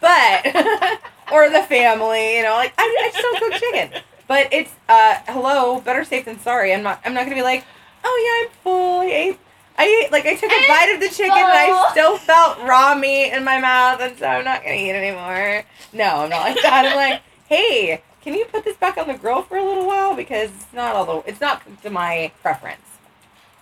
[0.00, 0.46] but
[1.32, 4.02] or the family, you know, like I, I just don't cook chicken.
[4.28, 6.72] But it's uh, hello, better safe than sorry.
[6.72, 7.00] I'm not.
[7.04, 7.64] I'm not gonna be like,
[8.04, 9.00] oh yeah, I'm full.
[9.00, 9.38] I ate.
[9.76, 12.58] I ate like I took a I'm bite of the chicken and I still felt
[12.58, 15.64] raw meat in my mouth, and so I'm not gonna eat anymore.
[15.92, 16.84] No, I'm not like that.
[16.84, 20.14] I'm like, hey, can you put this back on the grill for a little while
[20.14, 22.82] because it's not all the it's not to my preference.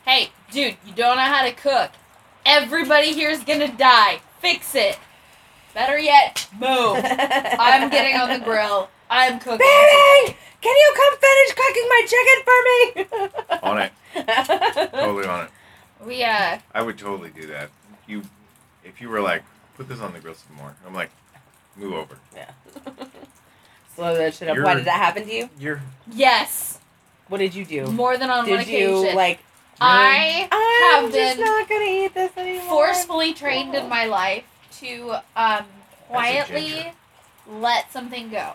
[0.05, 1.91] Hey, dude, you don't know how to cook.
[2.45, 4.21] Everybody here's gonna die.
[4.41, 4.99] Fix it.
[5.75, 7.01] Better yet, move.
[7.05, 8.89] I'm getting on the grill.
[9.11, 9.59] I'm cooking.
[9.59, 13.61] Baby, can you come finish cooking my chicken for me?
[13.63, 14.91] On it.
[14.93, 15.51] Totally on it.
[16.05, 17.71] We uh I would totally do that.
[18.07, 18.23] You,
[18.85, 19.43] if you were like,
[19.77, 20.75] put this on the grill some more.
[20.87, 21.11] I'm like,
[21.77, 22.17] move over.
[22.35, 22.51] Yeah.
[23.97, 24.57] Slow that shit up.
[24.59, 25.51] Why You're- did that happen to you?
[25.59, 25.81] You're.
[26.13, 26.79] yes,
[27.29, 27.87] What did you do?
[27.91, 28.91] more than on one Did occasion.
[29.07, 29.41] you like?
[29.81, 32.69] I I'm have just been not gonna eat this anymore.
[32.69, 34.45] forcefully trained in my life
[34.81, 35.65] to um
[36.09, 36.93] quietly ginger.
[37.49, 38.53] let something go.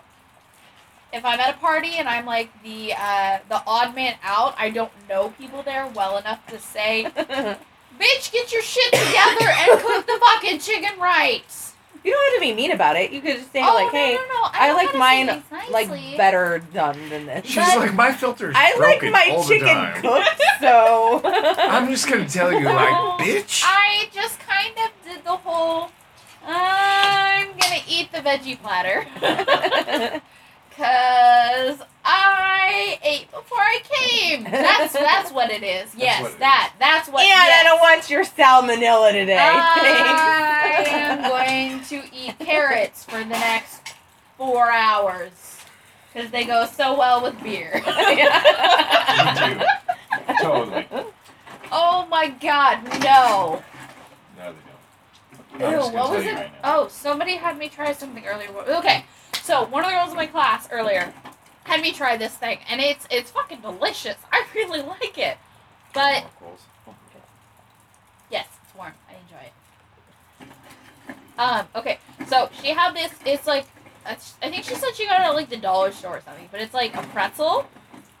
[1.12, 4.70] If I'm at a party and I'm like the uh, the odd man out, I
[4.70, 10.06] don't know people there well enough to say, "Bitch, get your shit together and cook
[10.06, 11.44] the fucking chicken right."
[12.04, 13.12] You don't have to be mean about it.
[13.12, 14.92] You could just say oh, like, no, "Hey, no, no, I, know like how to
[14.92, 14.98] say
[15.50, 19.28] mine like better done than this." She's But- like, my filter's I like broken my
[19.32, 20.02] all the chicken time.
[20.02, 23.62] cooked, so I'm just gonna tell you, No, like, bitch.
[23.64, 25.90] I just kind of did the whole.
[26.44, 29.06] I'm gonna eat the veggie platter.
[30.76, 34.44] Cause I ate before I came.
[34.44, 35.94] That's that's what it is.
[35.94, 37.20] Yes, what it that that's what.
[37.20, 37.60] and yes.
[37.60, 39.38] I don't want your salmonella today.
[39.38, 40.90] I Thanks.
[40.92, 43.94] am going to eat carrots for the next
[44.38, 45.58] four hours
[46.12, 47.72] because they go so well with beer.
[47.74, 47.82] Me
[49.36, 49.60] too.
[50.40, 50.86] Totally.
[51.70, 53.62] oh my god, no!
[54.38, 55.64] No, they don't.
[55.64, 56.34] I'm Ew, what was it?
[56.34, 58.48] right oh, somebody had me try something earlier.
[58.50, 59.04] Okay,
[59.42, 61.12] so one of the girls in my class earlier
[61.64, 64.16] had me try this thing, and it's it's fucking delicious.
[64.32, 65.36] I really like it.
[65.92, 66.24] But
[68.30, 68.92] yes, it's warm.
[69.08, 71.38] I enjoy it.
[71.38, 71.66] Um.
[71.74, 71.98] Okay.
[72.28, 73.12] So she had this.
[73.26, 73.66] It's like
[74.04, 76.48] I think she said she got it at like the dollar store or something.
[76.50, 77.66] But it's like a pretzel,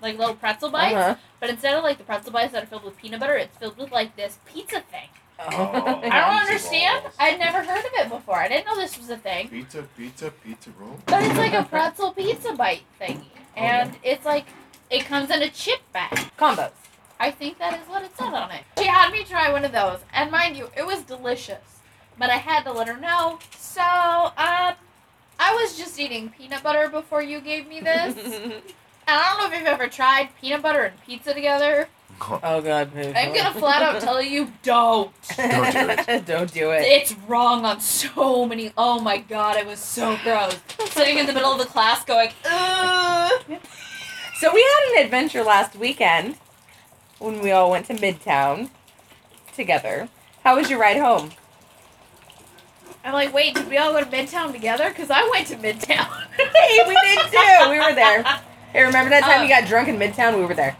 [0.00, 0.94] like little pretzel bites.
[0.94, 1.16] Uh-huh.
[1.40, 3.78] But instead of like the pretzel bites that are filled with peanut butter, it's filled
[3.78, 5.08] with like this pizza thing.
[5.50, 6.00] Oh.
[6.02, 7.04] I don't understand.
[7.04, 7.14] rolls.
[7.18, 8.36] I'd never heard of it before.
[8.36, 9.48] I didn't know this was a thing.
[9.48, 10.98] Pizza, pizza, pizza roll.
[11.06, 13.26] But it's like a pretzel pizza bite thingy.
[13.56, 14.46] And it's like,
[14.90, 16.16] it comes in a chip bag.
[16.38, 16.70] Combos.
[17.18, 18.62] I think that is what it said on it.
[18.78, 20.00] She had me try one of those.
[20.12, 21.80] And mind you, it was delicious.
[22.18, 23.38] But I had to let her know.
[23.56, 24.74] So, um,
[25.38, 28.16] I was just eating peanut butter before you gave me this.
[28.16, 28.62] and
[29.06, 31.88] I don't know if you've ever tried peanut butter and pizza together.
[32.30, 33.12] Oh god, move.
[33.16, 35.10] I'm gonna flat out tell you, don't.
[35.36, 36.26] Don't do it.
[36.26, 36.82] Don't do it.
[36.82, 38.72] It's wrong on so many.
[38.76, 40.58] Oh my god, it was so gross.
[40.90, 43.42] Sitting in the middle of the class going, ugh.
[44.40, 46.36] So we had an adventure last weekend
[47.18, 48.70] when we all went to Midtown
[49.54, 50.08] together.
[50.44, 51.30] How was your ride home?
[53.04, 54.88] I'm like, wait, did we all go to Midtown together?
[54.88, 56.08] Because I went to Midtown.
[56.36, 57.70] Hey, we did too.
[57.70, 58.22] We were there.
[58.72, 59.42] Hey, remember that time Oh.
[59.42, 60.36] you got drunk in Midtown?
[60.38, 60.76] We were there.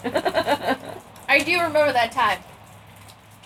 [1.33, 2.41] I do remember that time.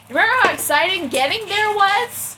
[0.09, 2.37] Remember how exciting getting there was?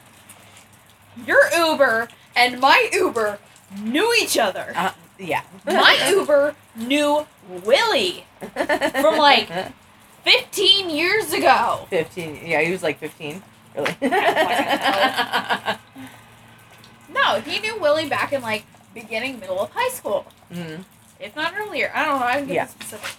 [1.27, 3.39] Your Uber and my Uber
[3.81, 4.73] knew each other.
[4.77, 5.43] uh, yeah.
[5.65, 7.27] My Uber knew
[7.65, 9.49] Willie from like
[10.25, 11.87] 15 years ago.
[11.89, 12.41] 15.
[12.45, 13.43] Yeah, he was like 15.
[13.75, 13.97] Really?
[17.11, 20.27] No, he knew Willie back in like beginning, middle of high school.
[20.53, 20.85] mm.
[21.19, 21.91] If not earlier.
[21.95, 22.27] I don't know.
[22.27, 22.67] I'm getting Yeah.
[22.67, 23.11] specific.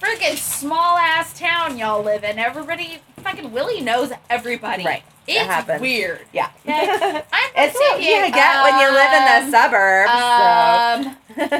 [0.00, 2.38] Freaking small ass town y'all live in.
[2.38, 4.84] Everybody, fucking Willie knows everybody.
[4.84, 5.02] Right.
[5.26, 5.80] It's happens.
[5.80, 6.20] weird.
[6.32, 6.48] Yeah.
[6.64, 7.22] Okay.
[7.32, 8.30] I'm it's from what you here.
[8.30, 10.10] get when you live in the Um, suburbs.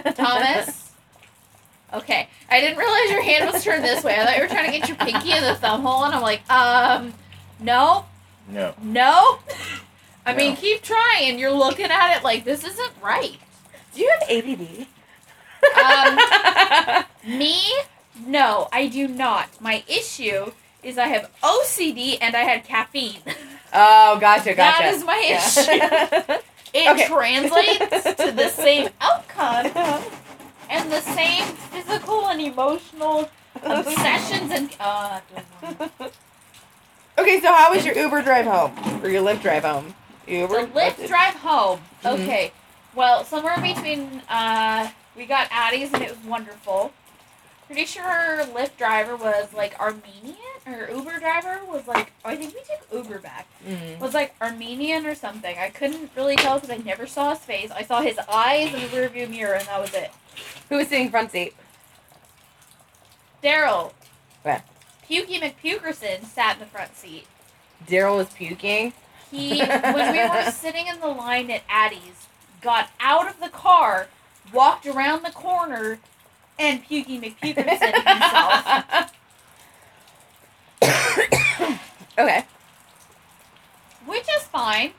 [0.08, 0.86] Um, Thomas.
[1.92, 4.14] Okay, I didn't realize your hand was turned this way.
[4.18, 6.22] I thought you were trying to get your pinky in the thumb hole, and I'm
[6.22, 7.12] like, um,
[7.58, 8.06] no,
[8.48, 8.74] No.
[8.80, 9.40] no.
[10.26, 11.38] I mean, keep trying.
[11.38, 13.36] You're looking at it like this isn't right.
[13.94, 14.86] Do you have ADD?
[17.26, 17.60] Um, Me?
[18.26, 19.48] No, I do not.
[19.60, 20.52] My issue
[20.82, 23.20] is I have OCD and I had caffeine.
[23.72, 24.82] oh, gotcha, gotcha.
[24.82, 25.72] That is my issue.
[25.76, 26.38] Yeah.
[26.72, 27.06] It Okay.
[27.06, 29.66] translates to the same outcome
[30.70, 33.28] and the same physical and emotional
[33.62, 35.20] obsessions and uh
[37.18, 38.72] okay, so how was your Uber drive home?
[39.02, 39.94] Or your Lyft drive home?
[40.26, 40.66] Uber?
[40.66, 41.80] the Lyft drive home.
[42.04, 42.12] Mhm.
[42.22, 42.52] Okay.
[42.94, 46.92] Well, somewhere in between uh we got Addie's and it was wonderful.
[47.70, 48.02] Pretty sure
[48.52, 50.34] Lyft driver was like Armenian
[50.66, 53.46] or Uber driver was like I think we took Uber back.
[53.64, 54.00] Mm.
[54.00, 55.56] was like Armenian or something.
[55.56, 57.70] I couldn't really tell because I never saw his face.
[57.70, 60.10] I saw his eyes in the rearview mirror, and that was it.
[60.68, 61.54] Who was sitting front seat?
[63.40, 63.92] Daryl.
[64.42, 64.62] What?
[65.08, 67.28] Pukey McPukerson sat in the front seat.
[67.86, 68.94] Daryl was puking.
[69.30, 72.26] He, when we were sitting in the line at Addie's,
[72.60, 74.08] got out of the car,
[74.52, 76.00] walked around the corner,
[76.60, 79.12] and Pukey McPukerson himself.
[82.18, 82.44] okay.
[84.06, 84.92] Which is fine.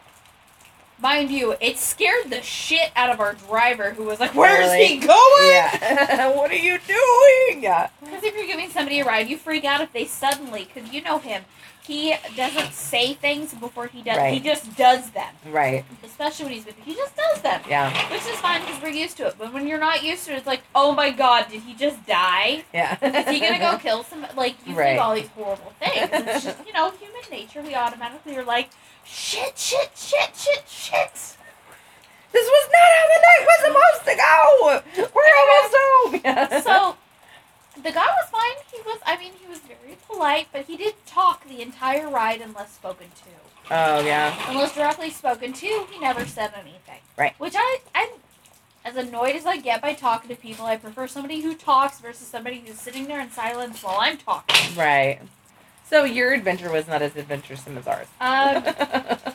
[0.99, 4.85] Mind you, it scared the shit out of our driver who was like, Where's Really?
[4.85, 5.47] he going?
[5.47, 6.29] Yeah.
[6.35, 7.61] what are you doing?
[8.03, 11.01] Because if you're giving somebody a ride, you freak out if they suddenly, because you
[11.01, 11.43] know him,
[11.91, 14.31] he doesn't say things before he does.
[14.33, 15.33] He just does them.
[15.49, 15.83] Right.
[16.03, 16.83] Especially when he's with you.
[16.85, 17.61] He just does them.
[17.67, 17.91] Yeah.
[18.11, 19.35] Which is fine because we're used to it.
[19.37, 22.05] But when you're not used to it, it's like, oh my god, did he just
[22.05, 22.63] die?
[22.73, 22.97] Yeah.
[23.01, 24.25] Is he gonna go kill some?
[24.37, 24.91] Like, you Right.
[24.91, 26.09] think all these horrible things.
[26.13, 27.61] It's just, you know, human nature.
[27.61, 28.69] We automatically are like,
[29.03, 31.37] shit, shit, shit, shit, shit.
[32.33, 35.09] This was not how the night was supposed to go.
[35.13, 36.21] We're almost home.
[36.23, 36.61] Yeah.
[36.71, 36.95] So,
[37.75, 38.63] the guy was fine.
[38.71, 42.41] He was, I mean, he was very polite, but he did talk the entire ride
[42.41, 43.73] unless spoken to.
[43.73, 44.35] Oh yeah.
[44.49, 46.99] Unless directly spoken to, he never said anything.
[47.17, 47.33] Right.
[47.39, 48.09] Which I, I'm
[48.83, 50.65] as annoyed as I get by talking to people.
[50.65, 54.75] I prefer somebody who talks versus somebody who's sitting there in silence while I'm talking.
[54.75, 55.19] Right.
[55.85, 58.07] So your adventure was not as adventuresome as ours.
[58.19, 58.63] Um,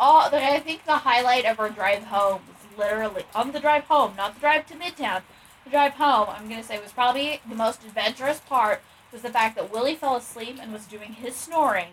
[0.00, 4.14] all I think the highlight of our drive home was literally on the drive home,
[4.16, 5.22] not the drive to Midtown.
[5.70, 8.80] Drive home, I'm gonna say, was probably the most adventurous part.
[9.12, 11.88] Was the fact that Willie fell asleep and was doing his snoring,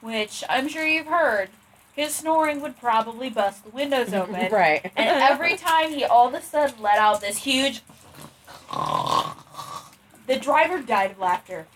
[0.00, 1.50] which I'm sure you've heard.
[1.92, 4.52] His snoring would probably bust the windows open.
[4.52, 4.90] right.
[4.96, 7.82] And every time he all of a sudden let out this huge.
[10.26, 11.66] The driver died of laughter.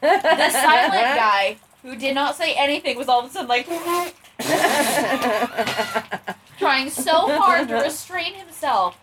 [0.00, 3.66] The silent guy who did not say anything was all of a sudden like.
[6.58, 8.98] trying so hard to restrain himself.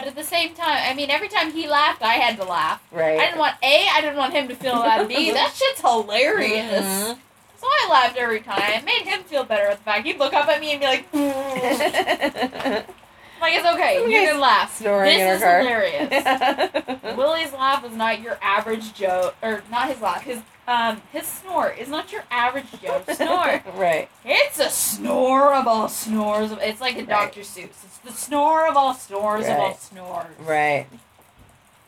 [0.00, 2.82] But at the same time, I mean, every time he laughed, I had to laugh.
[2.90, 3.18] Right.
[3.20, 5.30] I didn't want A, I didn't want him to feel that B.
[5.32, 6.84] That shit's hilarious.
[6.86, 7.18] Mhm.
[7.58, 8.62] So I laughed every time.
[8.78, 10.06] It made him feel better at the fact.
[10.06, 12.86] He'd look up at me and be like, like
[13.54, 14.74] it's okay, you can laugh.
[14.78, 15.58] Snoring this in is car.
[15.60, 16.08] hilarious.
[17.18, 20.22] Willie's laugh is not your average Joe, or not his laugh.
[20.22, 23.62] His um his snore is not your average Joe snore.
[23.74, 24.08] right.
[24.24, 26.52] It's a snore of all snores.
[26.62, 27.08] It's like a Right.
[27.08, 27.40] Dr.
[27.40, 27.64] Seuss.
[27.84, 29.80] It's the snore of all snores of all Right.
[29.80, 30.36] snores.
[30.40, 30.86] Right.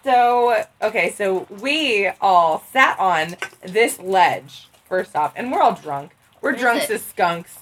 [0.05, 6.16] So, okay, so we all sat on this ledge, first off, and we're all drunk.
[6.40, 6.90] We're What is drunk it?
[6.90, 7.59] as skunks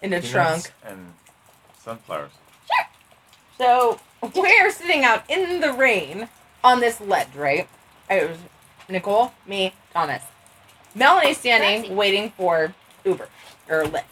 [0.00, 0.72] in a Peanuts trunk.
[0.82, 1.14] and
[1.78, 2.30] sunflowers.
[2.66, 2.88] Sure.
[3.58, 4.00] So,
[4.34, 6.28] we're sitting out in the rain
[6.62, 7.68] on this ledge, right?
[8.08, 8.38] It was
[8.88, 10.22] Nicole, me, Thomas.
[10.94, 11.94] Melanie's standing Taxi.
[11.94, 13.28] waiting for Uber
[13.68, 14.04] or Lyft.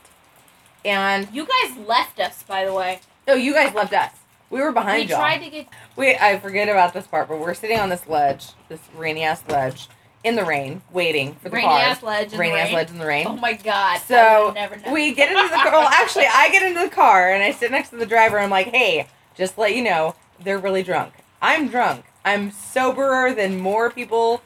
[0.85, 3.01] And, You guys left us, by the way.
[3.29, 4.13] Oh, you guys left us.
[4.51, 5.19] We were behind we y'all.
[5.19, 5.69] tried to get.
[5.97, 9.43] We I forget about this part, but we're sitting on this ledge, this rainy ass
[9.49, 9.89] ledge,
[10.25, 11.81] in the rain, waiting for the rainy car.
[11.81, 12.75] ass ledge in rainy ass rain.
[12.75, 13.27] ledge in the rain.
[13.27, 13.99] Oh my god.
[14.03, 14.55] So.
[14.93, 15.73] We get into the car.
[15.73, 18.37] Well, actually, I get into the car and I sit next to the driver.
[18.37, 21.15] And I'm like, hey, just to let you know, they're really drunk.
[21.41, 22.05] I'm drunk.
[22.25, 24.43] I'm soberer than more people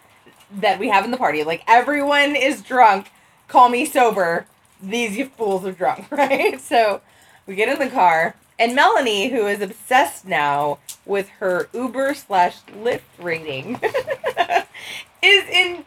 [0.51, 1.45] that we have in the party.
[1.45, 3.11] Like everyone is drunk.
[3.49, 4.47] Call me sober.
[4.83, 6.61] These you fools are drunk, right?
[6.61, 7.01] So
[7.47, 12.57] we get in the car, and Melanie, who is obsessed now with her Uber slash
[12.64, 13.81] Lyft rating,
[15.23, 15.85] is in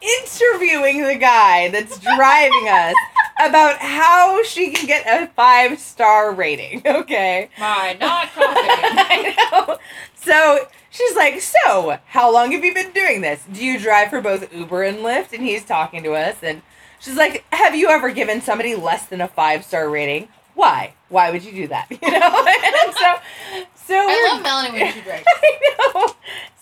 [0.00, 2.94] interviewing the guy that's driving us
[3.40, 6.82] about how she can get a five star rating.
[7.04, 7.50] Okay.
[7.58, 8.28] My not.
[8.36, 9.78] I know.
[10.14, 13.44] So she's like, So, how long have you been doing this?
[13.50, 15.32] Do you drive for both Uber and Lyft?
[15.32, 16.36] And he's talking to us.
[16.42, 16.62] And
[17.00, 20.28] she's like, Have you ever given somebody less than a five star rating?
[20.54, 20.94] Why?
[21.08, 21.86] Why would you do that?
[21.90, 22.46] You know?
[22.46, 25.24] and so, so I love Melanie when she drinks.
[25.42, 26.14] I know.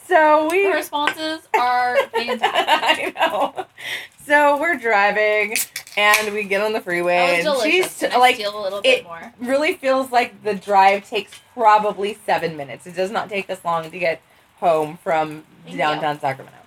[0.09, 3.15] So we Her responses are fantastic.
[3.19, 3.67] I know.
[4.27, 5.57] So we're driving
[5.97, 9.33] and we get on the freeway and she's I like a little it- bit more.
[9.41, 12.87] really feels like the drive takes probably seven minutes.
[12.87, 14.21] It does not take us long to get
[14.57, 16.59] home from Thank downtown Sacramento.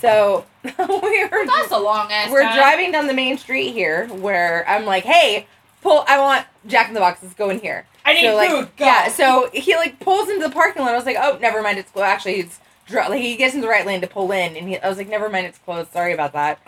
[0.00, 2.30] So we were That's a long ass.
[2.30, 2.56] we're time.
[2.56, 5.46] driving down the main street here where I'm like, hey,
[5.82, 7.86] pull I want Jack in the Box, let's go in here.
[8.04, 8.68] I need so like food.
[8.76, 8.84] Go.
[8.84, 10.92] yeah, so he like pulls into the parking lot.
[10.92, 12.06] I was like, oh, never mind, it's closed.
[12.06, 14.78] Actually, he's dr- like he gets in the right lane to pull in, and he,
[14.78, 15.92] I was like, never mind, it's closed.
[15.92, 16.58] Sorry about that.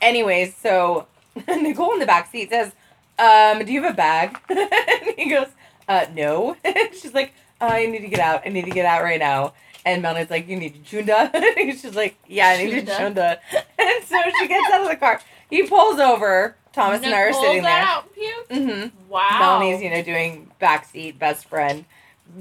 [0.00, 1.06] Anyways, so
[1.48, 2.72] Nicole in the back seat says,
[3.18, 4.38] um, do you have a bag?
[4.48, 5.48] and he goes,
[5.88, 6.56] uh, no.
[6.92, 8.42] She's like, I need to get out.
[8.44, 9.54] I need to get out right now.
[9.84, 11.30] And Melanie's like, you need chunda?
[11.34, 12.98] and she's like, yeah, I need Chunda.
[12.98, 13.38] chunda.
[13.78, 15.20] And so she gets out of the car.
[15.48, 16.56] He pulls over.
[16.78, 17.72] Thomas and I are sitting there.
[17.72, 18.48] Out puked?
[18.50, 19.10] Mm-hmm.
[19.10, 19.36] Wow.
[19.40, 21.84] Melanie's, you know, doing backseat best friend,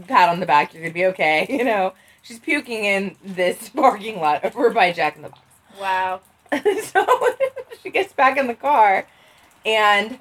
[0.08, 1.94] pat on the back, you're gonna be okay, you know.
[2.22, 5.42] She's puking in this parking lot over by Jack in the Box.
[5.80, 6.22] Wow.
[6.84, 7.36] so
[7.82, 9.08] she gets back in the car
[9.66, 10.20] and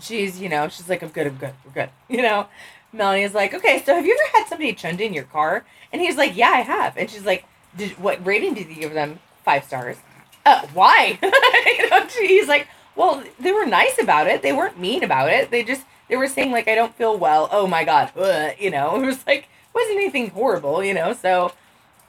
[0.00, 1.90] she's, you know, she's like, I'm good, I'm good, we're good.
[2.08, 2.46] You know?
[2.92, 5.64] Melanie is like, Okay, so have you ever had somebody chund in your car?
[5.92, 6.96] And he's like, Yeah, I have.
[6.96, 7.44] And she's like,
[7.76, 9.20] Did what rating did you give them?
[9.44, 9.96] Five stars.
[10.44, 11.18] Uh, why?
[11.22, 12.66] you know, he's like,
[12.98, 14.42] Well, they were nice about it.
[14.42, 15.50] They weren't mean about it.
[15.52, 17.48] They just they were saying like I don't feel well.
[17.52, 18.10] Oh my god.
[18.16, 21.12] Ugh, you know, it was like wasn't anything horrible, you know.
[21.12, 21.52] So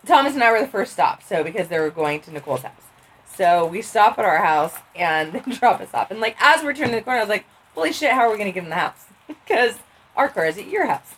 [0.05, 2.73] Thomas and I were the first stop, so because they were going to Nicole's house.
[3.35, 6.09] So we stop at our house and they drop us off.
[6.09, 8.11] And like as we're turning the corner, I was like, "Holy shit!
[8.11, 9.05] How are we gonna get in the house?
[9.27, 9.77] Because
[10.17, 11.13] our car is at your house,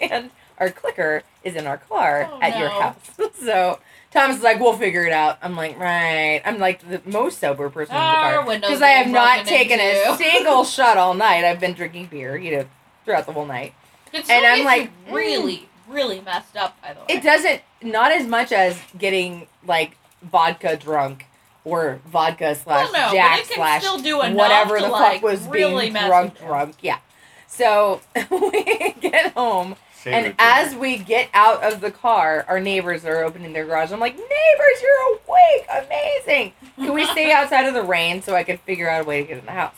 [0.00, 2.96] and our clicker is in our car Oh, at your house."
[3.40, 3.78] so
[4.10, 7.68] Thomas is like, "We'll figure it out." I'm like, "Right." I'm like the most sober
[7.68, 11.14] person in the ah, Our car because I have not taken a single shot all
[11.14, 11.44] night.
[11.44, 12.64] I've been drinking beer, you know,
[13.04, 13.74] throughout the whole night.
[14.12, 16.80] And I'm like, you really, really messed up.
[16.80, 21.26] By the way, It doesn't not as much as getting like vodka drunk
[21.64, 25.46] or vodka slash Well, no, but Jack slash still do whatever the like, fuck was
[25.46, 26.76] really being drunk drunk.
[26.80, 26.98] Yeah.
[27.46, 33.04] So we get home and it, as we get out of the car, our neighbors
[33.04, 33.90] are opening their garage.
[33.92, 35.86] I'm like, neighbors, you're awake.
[35.86, 36.52] Amazing.
[36.76, 39.26] Can we stay outside of the rain so I could figure out a way to
[39.28, 39.74] get in the house?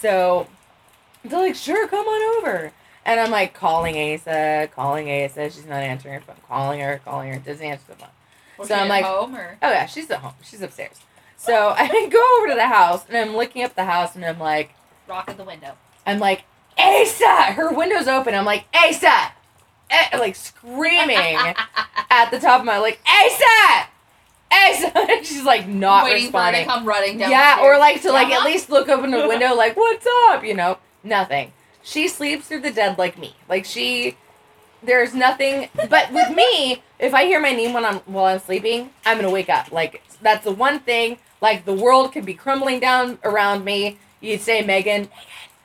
[0.00, 0.46] So
[1.24, 2.72] they're like, sure, come on over.
[3.04, 5.50] And I'm like calling Asa, calling Asa.
[5.50, 6.36] She's not answering her phone.
[6.48, 7.38] Calling her, calling her.
[7.38, 8.08] Doesn't answer the phone.
[8.58, 10.32] Was so she I'm at like- home or Oh yeah, she's at home.
[10.42, 10.96] She's upstairs.
[11.36, 14.38] So I go over to the house and I'm looking up the house and I'm
[14.40, 14.74] like,
[15.08, 15.74] rocking the window.
[16.04, 16.44] I'm like,
[16.78, 17.52] Asa!
[17.52, 18.34] Her window's open.
[18.34, 19.32] I'm like, Asa!
[19.90, 21.16] Eh, like screaming
[22.10, 23.88] at the top of my like, Asa!
[24.52, 24.92] Asa!
[25.12, 26.64] And she's like not waiting for her to responding.
[26.66, 27.30] come running down.
[27.30, 28.38] Yeah, or like to like Yeah.
[28.38, 30.44] at least look open the window like, what's up?
[30.44, 30.78] You know?
[31.04, 31.52] Nothing.
[31.82, 33.36] She sleeps through the dead like me.
[33.48, 34.16] Like she
[34.82, 38.90] there's nothing but with me, if I hear my name when I'm while I'm sleeping,
[39.04, 39.70] I'm gonna wake up.
[39.72, 41.18] Like that's the one thing.
[41.40, 43.98] Like the world could be crumbling down around me.
[44.20, 45.08] You'd say Megan.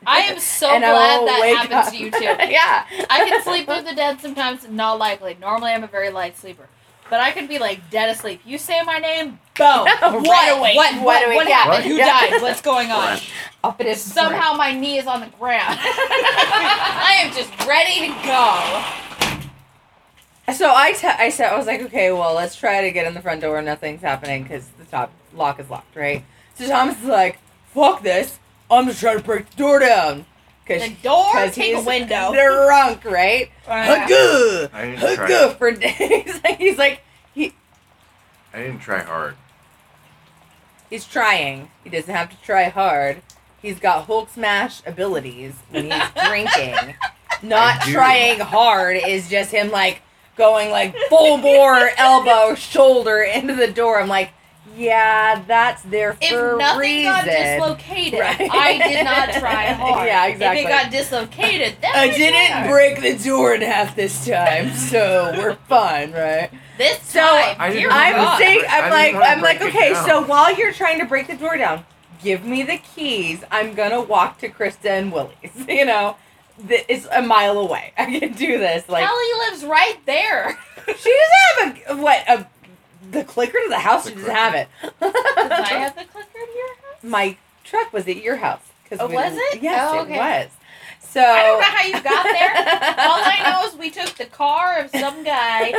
[0.05, 1.93] I am so and glad that wake happens up.
[1.93, 2.23] to you too.
[2.23, 2.85] yeah.
[3.09, 5.37] I can sleep with the dead sometimes, not likely.
[5.39, 6.67] Normally, I'm a very light sleeper.
[7.09, 8.41] But I can be like dead asleep.
[8.45, 9.85] You say my name, boom.
[10.01, 10.75] Right Wide awake, awake.
[10.77, 11.55] What, wide what, what yeah.
[11.55, 11.73] happened?
[11.73, 11.83] What?
[11.83, 12.29] Who Yeah.
[12.29, 12.41] died?
[12.41, 13.19] What's going on?
[13.63, 15.77] Up it is Somehow my knee is on the ground.
[15.79, 18.97] I am just ready to go.
[20.53, 23.21] So I, I said, I was like, okay, well, let's try to get in the
[23.21, 23.61] front door.
[23.61, 26.23] Nothing's happening because the top lock is locked, right?
[26.55, 27.39] So Thomas is like,
[27.73, 28.37] fuck this.
[28.71, 30.25] I'm just trying to break the door down.
[30.67, 32.31] Cause, The door, 'cause take a he's window.
[32.33, 33.51] drunk, right?
[33.67, 34.69] Uh, Hugga!
[34.73, 34.99] I didn't.
[34.99, 36.39] Hugga for days.
[36.43, 37.01] Like, he's like,
[37.33, 37.53] he,
[38.53, 39.35] I didn't try hard.
[40.89, 41.69] he's trying.
[41.83, 43.21] He doesn't have to try hard.
[43.61, 46.95] He's got Hulk smash abilities when he's drinking.
[47.43, 50.01] Not trying hard is just him like
[50.37, 53.99] going like full bore elbow shoulder into the door.
[53.99, 54.31] I'm like,
[54.75, 57.03] yeah, that's there if for a nothing reason.
[57.11, 58.49] got dislocated, Right.
[58.51, 60.07] I did not try hard.
[60.07, 60.61] Yeah, exactly.
[60.61, 62.69] If it got dislocated, then I I didn't tried.
[62.69, 66.49] break the door in half this time, so we're fine, right?
[66.77, 69.93] This So, time, I didn't dear wanna I'm saying, I I'm like, I'm like, okay,
[70.05, 71.85] so while you're trying to break the door down,
[72.23, 73.43] give me the keys.
[73.51, 75.51] I'm gonna walk to Christa and Willie's.
[75.67, 76.15] You know,
[76.67, 77.91] Th- it's a mile away.
[77.97, 78.87] I can do this.
[78.87, 80.59] Like, Kelly lives right there.
[80.85, 81.17] she
[81.57, 82.47] doesn't have a what a
[83.11, 84.05] the clicker to the house.
[84.05, 84.67] The she doesn't have it.
[84.99, 85.13] Does
[85.51, 87.03] I have the clicker in your house?
[87.03, 88.61] My truck was at your house.
[88.89, 89.61] 'cause Oh, we- was it?
[89.61, 90.17] Yes, Oh, it okay.
[90.17, 90.49] was.
[90.99, 92.51] So I don't know how you got there.
[93.05, 95.73] All I know is we took the car of some guy,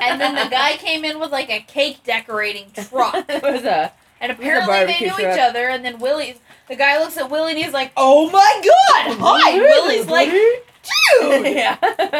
[0.00, 3.14] and then the guy came in with like a cake decorating truck.
[3.28, 5.20] it was a And apparently they knew truck.
[5.34, 5.68] each other.
[5.70, 6.36] And then Willie,
[6.68, 11.46] the guy looks at Willie and he's like, "Oh my god, hi!" Willie's like, "Dude,
[11.56, 11.76] yeah.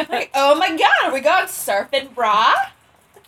[0.09, 2.53] like, oh my god, are we going surfing, brah?"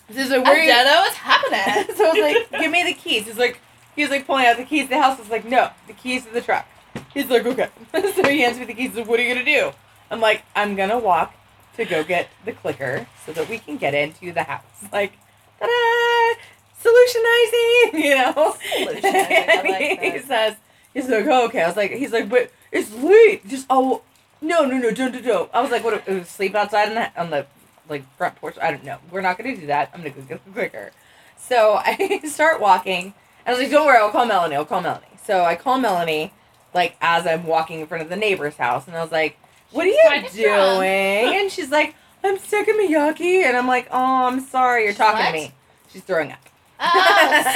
[0.09, 0.67] This is a I weird.
[0.67, 1.95] don't know what's happening.
[1.95, 3.25] so I was like, give me the keys.
[3.25, 3.59] He's like,
[3.95, 5.17] he was like pulling out the keys to the house.
[5.17, 6.65] I was like, no, the keys to the truck.
[7.13, 7.69] He's like, okay.
[7.93, 8.89] so he hands me the keys.
[8.89, 9.71] He's like, what are you gonna do?
[10.09, 11.33] I'm like, I'm gonna walk
[11.77, 14.63] to go get the clicker so that we can get into the house.
[14.91, 15.13] Like,
[15.59, 16.39] ta-da!
[16.81, 18.55] Solutionizing, you know.
[18.77, 20.55] Solutionizing, like he says,
[20.93, 21.61] he's like, oh, okay.
[21.61, 23.47] I was like, he's like, but it's late.
[23.47, 24.01] Just oh,
[24.41, 25.49] no, no, no, don't, don't, don't.
[25.53, 26.03] I was like, what?
[26.07, 27.45] It was sleep outside on the on the
[27.89, 28.55] like front porch.
[28.61, 28.97] I don't know.
[29.11, 29.89] We're not gonna do that.
[29.93, 30.91] I'm gonna go get the clicker.
[31.37, 33.13] So I start walking,
[33.45, 34.55] and I was like, "Don't worry, I'll call Melanie.
[34.55, 36.33] I'll call Melanie." So I call Melanie,
[36.73, 39.37] like as I'm walking in front of the neighbor's house, and I was like,
[39.71, 43.87] "What She's are you doing?" And she's like, "I'm sick of Miyaki," and I'm like,
[43.91, 44.83] "Oh, I'm sorry.
[44.83, 45.31] You're She's talking what?
[45.31, 45.53] to me."
[45.91, 46.39] She's throwing up.
[46.81, 46.85] Oh,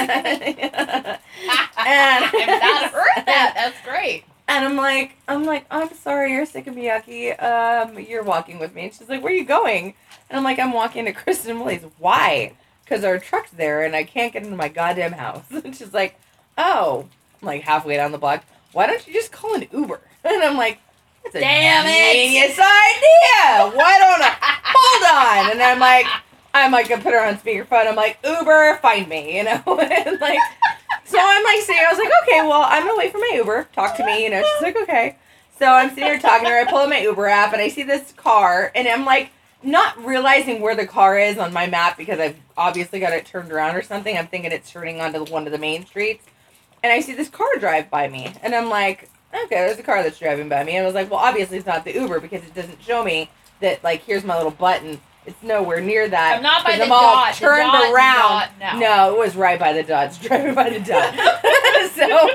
[0.00, 1.18] and
[1.78, 3.52] I'm not heard that.
[3.54, 4.24] That's great.
[4.46, 7.42] And I'm like, I'm like, I'm sorry, you're sick of Miyaki.
[7.42, 8.84] Um, you're walking with me.
[8.84, 9.94] And she's like, where are you going?
[10.34, 11.84] And I'm like, I'm walking to Kristen Willie's.
[11.98, 12.54] Why?
[12.82, 15.44] Because our truck's there and I can't get into my goddamn house.
[15.64, 16.18] And she's like,
[16.58, 17.06] oh.
[17.40, 18.42] I'm like halfway down the block.
[18.72, 20.00] Why don't you just call an Uber?
[20.24, 20.80] And I'm like,
[21.22, 22.14] that's a Damn it.
[22.14, 23.78] genius idea.
[23.78, 24.34] Why don't I?
[24.74, 25.52] Hold on.
[25.52, 26.06] And I'm like,
[26.52, 27.86] I'm like, I put her on speakerphone.
[27.86, 29.62] I'm like, Uber, find me, you know?
[29.78, 30.40] and like,
[31.04, 33.68] so I'm like sitting, I was like, okay, well, I'm gonna wait for my Uber.
[33.72, 34.42] Talk to me, you know?
[34.42, 35.16] She's like, okay.
[35.60, 36.58] So I'm sitting here talking to her.
[36.62, 39.30] I pull up my Uber app and I see this car, and I'm like,
[39.64, 43.50] not realizing where the car is on my map because I've obviously got it turned
[43.52, 44.16] around or something.
[44.16, 46.26] I'm thinking it's turning onto one of the main streets,
[46.82, 50.02] and I see this car drive by me, and I'm like, okay, there's a car
[50.02, 50.76] that's driving by me.
[50.76, 53.30] And I was like, well, obviously it's not the Uber because it doesn't show me
[53.60, 55.00] that like here's my little button.
[55.26, 56.36] It's nowhere near that.
[56.36, 57.34] I'm not by the I'm all dot.
[57.34, 58.50] Turned dot, around.
[58.60, 58.78] dot, no.
[58.78, 60.08] No, it was right by the dot.
[60.08, 61.14] It's driving by the dot.
[61.94, 62.30] so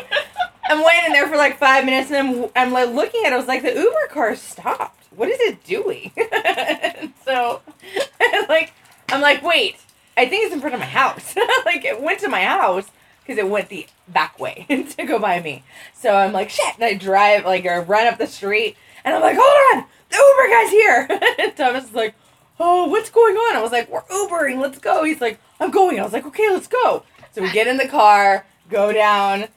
[0.69, 3.35] I'm waiting there for like five minutes, and I'm I'm like looking at it.
[3.35, 4.98] I was like, the Uber car stopped.
[5.19, 6.11] What is it doing?
[7.25, 7.61] So,
[8.49, 8.73] like,
[9.09, 9.75] I'm like, wait.
[10.17, 11.35] I think it's in front of my house.
[11.65, 12.89] like, it went to my house
[13.21, 14.65] because it went the back way
[14.97, 15.63] to go by me.
[15.93, 16.73] So I'm like, shit.
[16.75, 20.17] And I drive, like, or run up the street, and I'm like, hold on, the
[20.17, 21.35] Uber guy's here.
[21.39, 22.15] and Thomas is like,
[22.59, 23.57] oh, what's going on?
[23.57, 25.03] I was like, we're Ubering, let's go.
[25.03, 25.99] He's like, I'm going.
[25.99, 27.03] I was like, okay, let's go.
[27.31, 29.49] So we get in the car, go down,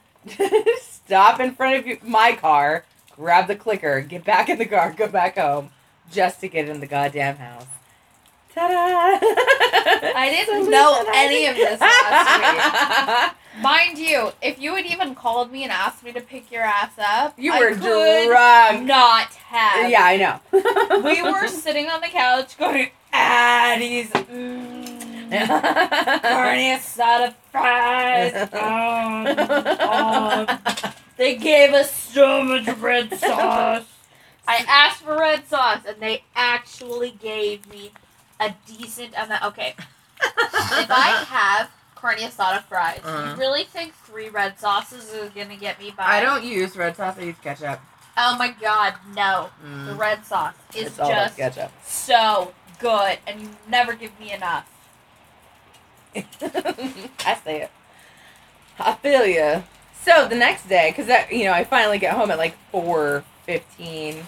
[0.79, 2.85] stop in front of my car,
[3.15, 5.69] grab the clicker, get back in the car, go back home,
[6.11, 7.65] just to get in the goddamn house.
[8.53, 9.17] Ta-da!
[10.15, 15.63] I didn't know any of this last Mind you, if you had even called me
[15.63, 18.85] and asked me to pick your ass up, You I were drunk.
[18.87, 19.89] Not have.
[19.91, 20.39] Yeah, I know.
[21.03, 28.33] we were sitting on the couch going, Addie's, mm, carne asada fries.
[28.53, 29.27] um,
[30.49, 30.93] um,
[31.23, 33.85] they gave us so much red sauce.
[34.45, 37.91] I asked for red sauce, and they actually gave me
[38.41, 39.41] a decent amount.
[39.45, 39.73] Okay,
[40.21, 43.31] if I have carne asada fries, Uh.
[43.33, 46.03] you really think three red sauces is gonna get me by?
[46.03, 47.15] I don't use red sauce.
[47.17, 47.79] I use ketchup.
[48.17, 49.49] Oh my god, no!
[49.85, 49.97] The Mm.
[49.97, 51.71] red sauce is It's just ketchup.
[51.85, 54.67] so good, and you never give me enough.
[56.15, 57.71] I say it.
[58.77, 59.63] I feel you.
[60.05, 63.23] So the next day, because that you know, I finally get home at like four
[63.45, 64.23] fifteen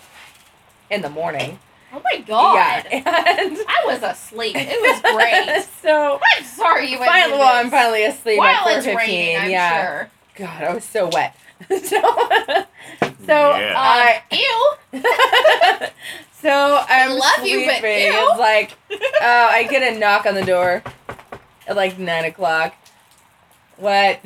[0.90, 1.60] in the morning.
[1.94, 2.86] Oh my god!
[2.92, 3.02] Yeah,
[3.40, 4.56] and I was asleep.
[4.58, 5.66] It was great.
[5.82, 8.88] so I'm sorry you went finally, through well, I'm finally asleep While at four it's
[8.88, 9.84] raining, Yeah.
[9.86, 10.10] sure.
[10.36, 11.36] God, I was so wet.
[11.70, 13.74] so, so Yeah.
[13.78, 14.22] I.
[14.32, 15.88] Um, ew.
[16.42, 17.82] so I'm love you, sleeping.
[17.82, 18.30] but ew.
[18.30, 20.84] It's like, oh, I get a knock on the door
[21.68, 22.76] at like nine o'clock.
[23.78, 24.20] What,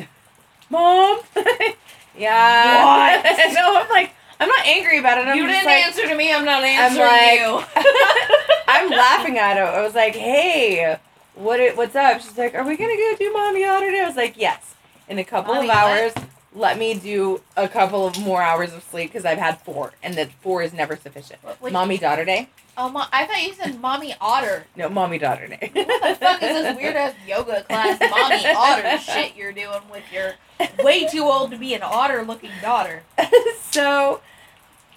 [0.70, 1.20] mom?
[2.17, 3.22] yeah.
[3.24, 3.24] What?
[3.53, 5.28] no, I'm like, I'm not angry about it.
[5.28, 6.34] I'm you didn't like, answer to me.
[6.34, 7.84] I'm not answering like- you.
[8.67, 9.63] I'm laughing at her.
[9.63, 10.97] I was like, hey,
[11.36, 11.59] what?
[11.59, 12.22] it- What's up?
[12.22, 14.01] She's like, are we gonna go do mommy otter day?
[14.01, 14.76] I was like, yes.
[15.07, 15.78] In a couple Mommy of what?
[15.78, 16.13] hours,
[16.53, 20.13] let me do a couple of more hours of sleep because I've had four, and
[20.15, 21.43] that four is never sufficient.
[21.43, 22.49] What- what- mommy daughter day?
[22.78, 24.65] Oh, mo- I thought you said mommy otter.
[24.78, 25.70] No, mommy daughter day.
[25.74, 30.03] What the fuck is this weird ass yoga class mommy otter shit you're doing with
[30.13, 30.36] your
[30.84, 33.03] way too old to be an otter looking daughter?
[33.72, 34.22] so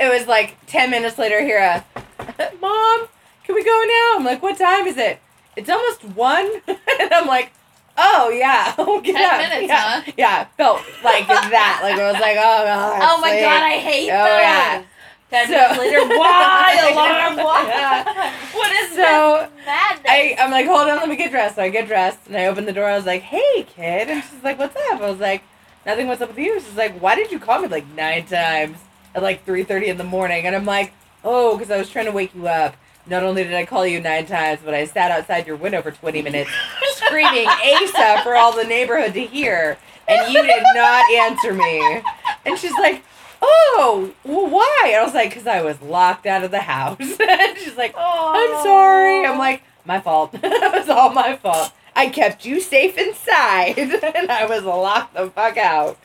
[0.01, 1.83] it was like 10 minutes later here uh,
[2.61, 3.07] mom
[3.45, 5.21] can we go now i'm like what time is it
[5.57, 7.53] it's almost one and i'm like
[7.99, 9.51] oh yeah we'll get 10 up.
[9.51, 10.01] minutes, yeah.
[10.03, 10.13] huh?
[10.17, 13.43] yeah felt like that like i was like oh god Oh my sleep.
[13.43, 14.41] god, I hate Oh, those.
[14.41, 14.83] yeah.
[15.31, 17.37] Ten So- minutes later, why alarm?
[17.37, 17.65] Why?
[17.67, 18.33] Yeah.
[18.55, 20.05] What is So, this madness?
[20.07, 21.57] I, I'm like, hold on, let me get dressed.
[21.57, 22.85] So I get dressed and I open the door.
[22.85, 24.09] I was like, hey, kid.
[24.11, 25.01] And she's like, what's up?
[25.01, 25.43] I was like,
[25.87, 26.61] nothing, what's up with you?
[26.61, 28.78] She's like, why did you call me like nine times
[29.14, 30.47] at like 3.30 in the morning?
[30.47, 30.93] And I'm like,
[31.24, 32.76] oh, because I was trying to wake you up.
[33.07, 35.91] Not only did I call you nine times, but I sat outside your window for
[35.91, 36.51] 20 minutes
[36.95, 39.76] screaming Asa for all the neighborhood to hear.
[40.07, 42.03] And you did not answer me.
[42.45, 43.03] And she's like,
[43.41, 44.85] oh, well, why?
[44.87, 46.99] And I was like, because I was locked out of the house.
[47.01, 49.26] and she's like, I'm sorry.
[49.26, 50.30] I'm like, my fault.
[50.35, 51.72] it was all my fault.
[51.95, 55.99] I kept you safe inside, and I was locked the fuck out.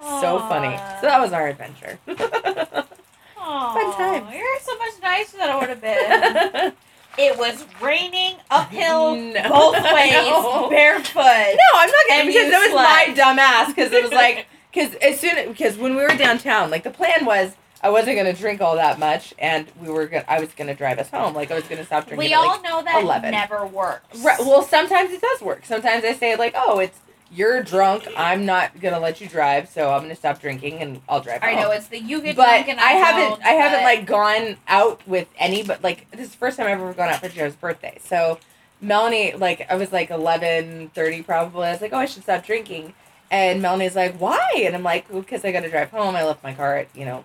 [0.00, 0.76] So funny.
[1.00, 1.98] So that was our adventure.
[2.08, 4.34] Aw, fun times.
[4.34, 6.72] You're so much nicer than I would have been.
[7.18, 9.48] it was raining uphill No.
[9.48, 9.94] both No.
[9.94, 11.14] ways, barefoot.
[11.14, 13.68] No, I'm not gonna because that was my dumb ass.
[13.72, 17.24] Because it was like, because as soon because when we were downtown, like the plan
[17.24, 17.52] was
[17.82, 20.98] I wasn't gonna drink all that much, and we were gonna I was gonna drive
[20.98, 21.34] us home.
[21.34, 22.28] Like I was gonna stop drinking.
[22.28, 23.30] We all like, know that 11.
[23.32, 24.22] never works.
[24.22, 24.38] Right.
[24.38, 25.64] Well, sometimes it does work.
[25.66, 26.98] Sometimes I say like, "Oh, it's
[27.30, 28.06] you're drunk.
[28.16, 31.54] I'm not gonna let you drive, so I'm gonna stop drinking and I'll drive." I
[31.54, 33.44] home." know it's the you get but drunk and I, I haven't.
[33.44, 35.64] I haven't like gone out with any.
[35.64, 37.98] But like this is the first time I've ever gone out for Joe's birthday.
[38.04, 38.38] So
[38.80, 41.66] Melanie, like, I was like eleven thirty probably.
[41.66, 42.94] I was like, "Oh, I should stop drinking."
[43.30, 46.14] And Melanie's like, "Why?" And I'm like, "Well, because I got to drive home.
[46.14, 47.24] I left my car at you know,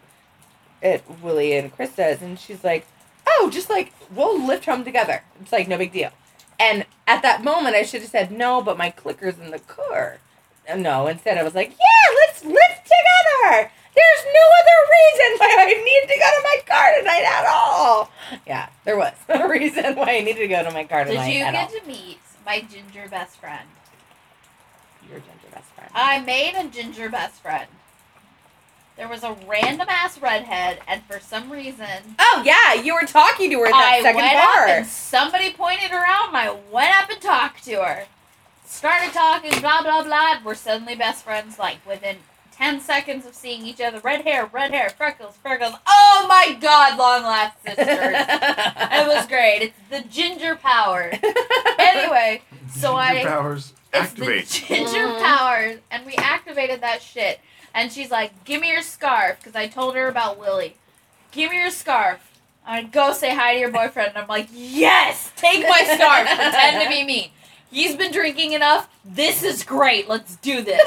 [0.82, 2.86] at Willie and Christa's." And she's like,
[3.28, 5.24] "Oh, just like we'll lift home together.
[5.42, 6.12] It's like no big deal."
[6.60, 10.20] And at that moment, I should have said no, but my clicker's in the car.
[10.76, 13.72] No, instead I was like, yeah, let's lift together.
[13.96, 18.12] There's no other reason why I need to go to my car tonight at all.
[18.46, 21.28] Yeah, there was a reason why I needed to go to my car tonight.
[21.28, 21.80] Did you at get all.
[21.80, 23.68] to meet my ginger best friend?
[25.10, 25.90] Your ginger best friend.
[25.94, 27.68] I made a ginger best friend.
[28.98, 31.86] There was a random ass redhead, and for some reason,
[32.18, 34.64] oh yeah, you were talking to her at that I second went bar.
[34.64, 38.06] up and somebody pointed her out, and I went up and talked to her.
[38.66, 40.40] Started talking, blah blah blah.
[40.44, 41.60] We're suddenly best friends.
[41.60, 42.18] Like within
[42.52, 45.76] ten seconds of seeing each other, red hair, red hair, freckles, freckles.
[45.88, 47.86] Oh my god, long lost sisters.
[47.88, 49.62] it was great.
[49.62, 51.12] It's the ginger power.
[51.80, 52.42] Anyway,
[52.76, 54.48] so I powers it's activate.
[54.48, 55.22] the ginger Mhm.
[55.22, 57.40] powers, and we activated that shit.
[57.74, 60.76] And she's like, "Give me your scarf," because I told her about Willie.
[61.32, 62.20] Give me your scarf.
[62.66, 66.28] I go say hi to your boyfriend, and I'm like, "Yes, take my scarf.
[66.28, 67.32] Pretend to be me.
[67.70, 68.88] He's been drinking enough.
[69.06, 70.08] This is great.
[70.10, 70.82] Let's do this."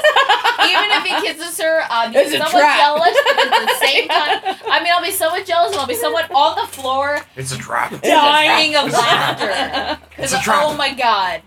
[0.63, 2.77] Even if he kisses her, um, I'll be It's somewhat trap.
[2.77, 5.95] jealous, but at the same time, I mean, I'll be somewhat jealous, and I'll be
[5.95, 7.93] somewhat on the floor, It's a trap.
[7.93, 8.85] It's a dying trap.
[8.85, 9.99] of laughter.
[10.17, 10.63] It's a trap.
[10.65, 11.41] oh my god.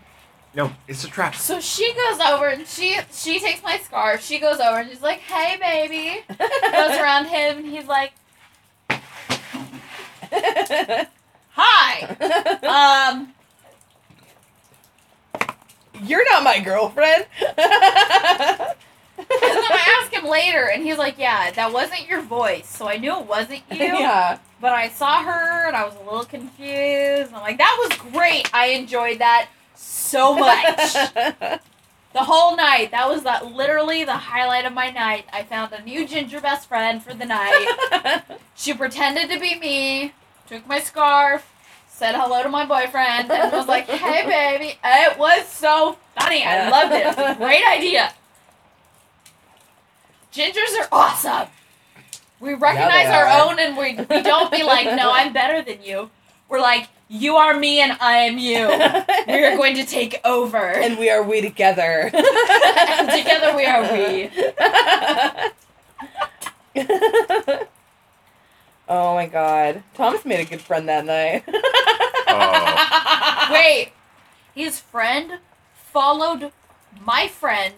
[0.57, 1.35] No, it's a trap.
[1.35, 4.23] So she goes over and she she takes my scarf.
[4.23, 8.13] She goes over and she's like, "Hey, baby." Goes around him and he's like,
[11.57, 12.07] "Hi."
[12.63, 13.35] Um,
[16.05, 17.27] You're not my girlfriend.
[17.41, 17.57] and then
[19.29, 23.19] I ask him later, and he's like, "Yeah, that wasn't your voice, so I knew
[23.19, 24.39] it wasn't you." yeah.
[24.61, 27.33] But I saw her and I was a little confused.
[27.35, 28.49] I'm like, that was great.
[28.55, 30.93] I enjoyed that so much.
[32.15, 32.93] the whole night.
[32.93, 35.27] That was that literally the highlight of my night.
[35.33, 38.23] I found a new ginger best friend for the night.
[38.55, 40.13] she pretended to be me,
[40.47, 41.51] took my scarf,
[41.89, 46.45] said hello to my boyfriend, and was like, "Hey, baby." It was so funny.
[46.45, 47.07] I loved it.
[47.07, 48.13] It was a great idea.
[50.33, 51.49] Gingers are awesome.
[52.41, 56.11] We recognize our own, and we we don't be like, "No, I'm better than you."
[56.49, 58.69] We're like, "You are me, and I am you."
[59.27, 60.59] We are going to take over.
[60.59, 62.11] and we are we together.
[62.13, 64.31] Together we are we.
[68.89, 69.83] oh my god.
[69.95, 71.45] Thomas made a good friend that night.
[72.29, 73.49] Oh.
[73.53, 73.93] Wait,
[74.55, 75.39] his friend
[75.75, 76.53] followed
[77.01, 77.75] my friend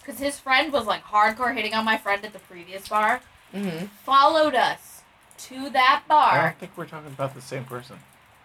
[0.00, 3.20] because his friend was like hardcore hitting on my friend at the previous bar.
[3.52, 5.02] hmm Followed us
[5.38, 6.42] to that I bar.
[6.44, 7.98] don't think we're talking about the same person.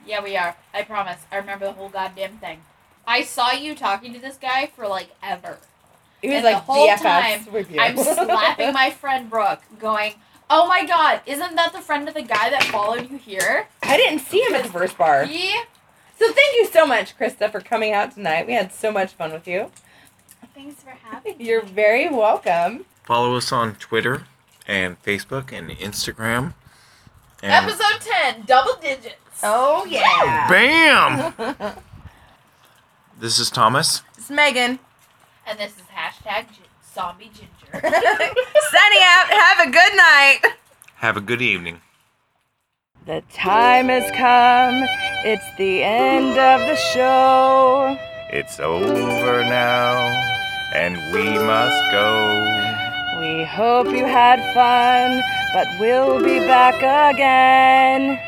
[0.08, 0.56] Yeah, we are.
[0.74, 1.20] I promise.
[1.32, 2.62] I remember the whole goddamn thing.
[3.06, 5.58] I saw you talking to this guy for like ever.
[6.22, 7.80] It was And like the whole DFS time, with you.
[7.80, 10.16] I'm slapping my friend Brooke, going,
[10.50, 13.98] "Oh my god, isn't that the friend of the guy that followed you here?" I
[13.98, 15.26] didn't see him at the first bar.
[15.26, 15.64] Yeah.
[16.18, 18.48] So thank you so much, Christa, for coming out tonight.
[18.48, 19.72] We had so much fun with you.
[20.56, 21.46] Thanks for having me.
[21.46, 22.86] You're very welcome.
[23.04, 24.24] Follow us on Twitter
[24.68, 26.56] and Facebook and Instagram.
[27.44, 29.16] And Episode ten, double digits.
[29.44, 30.48] Oh yeah.
[30.50, 31.74] Bam!
[33.20, 34.04] This is Thomas.
[34.16, 34.78] it's Megan.
[35.48, 36.62] And this is hashtag gi-
[36.94, 37.72] zombie ginger.
[37.74, 39.28] Signing out.
[39.28, 40.40] Have a good night.
[40.98, 41.82] Have a good evening.
[43.08, 44.84] The time has come.
[45.26, 47.98] It's the end of the show.
[48.32, 49.98] It's over now,
[50.76, 53.20] and we must go.
[53.20, 55.24] We hope you had fun,
[55.56, 56.76] but we'll be back
[57.16, 58.20] again.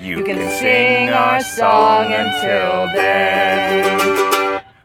[0.00, 3.98] You, you can, can sing our song until then.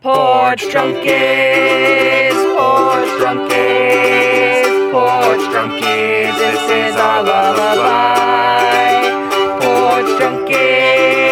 [0.02, 9.04] Porch drunkies, porch drunkies, porch drunkies, this is our lullaby.
[9.62, 11.23] Porch drunkies.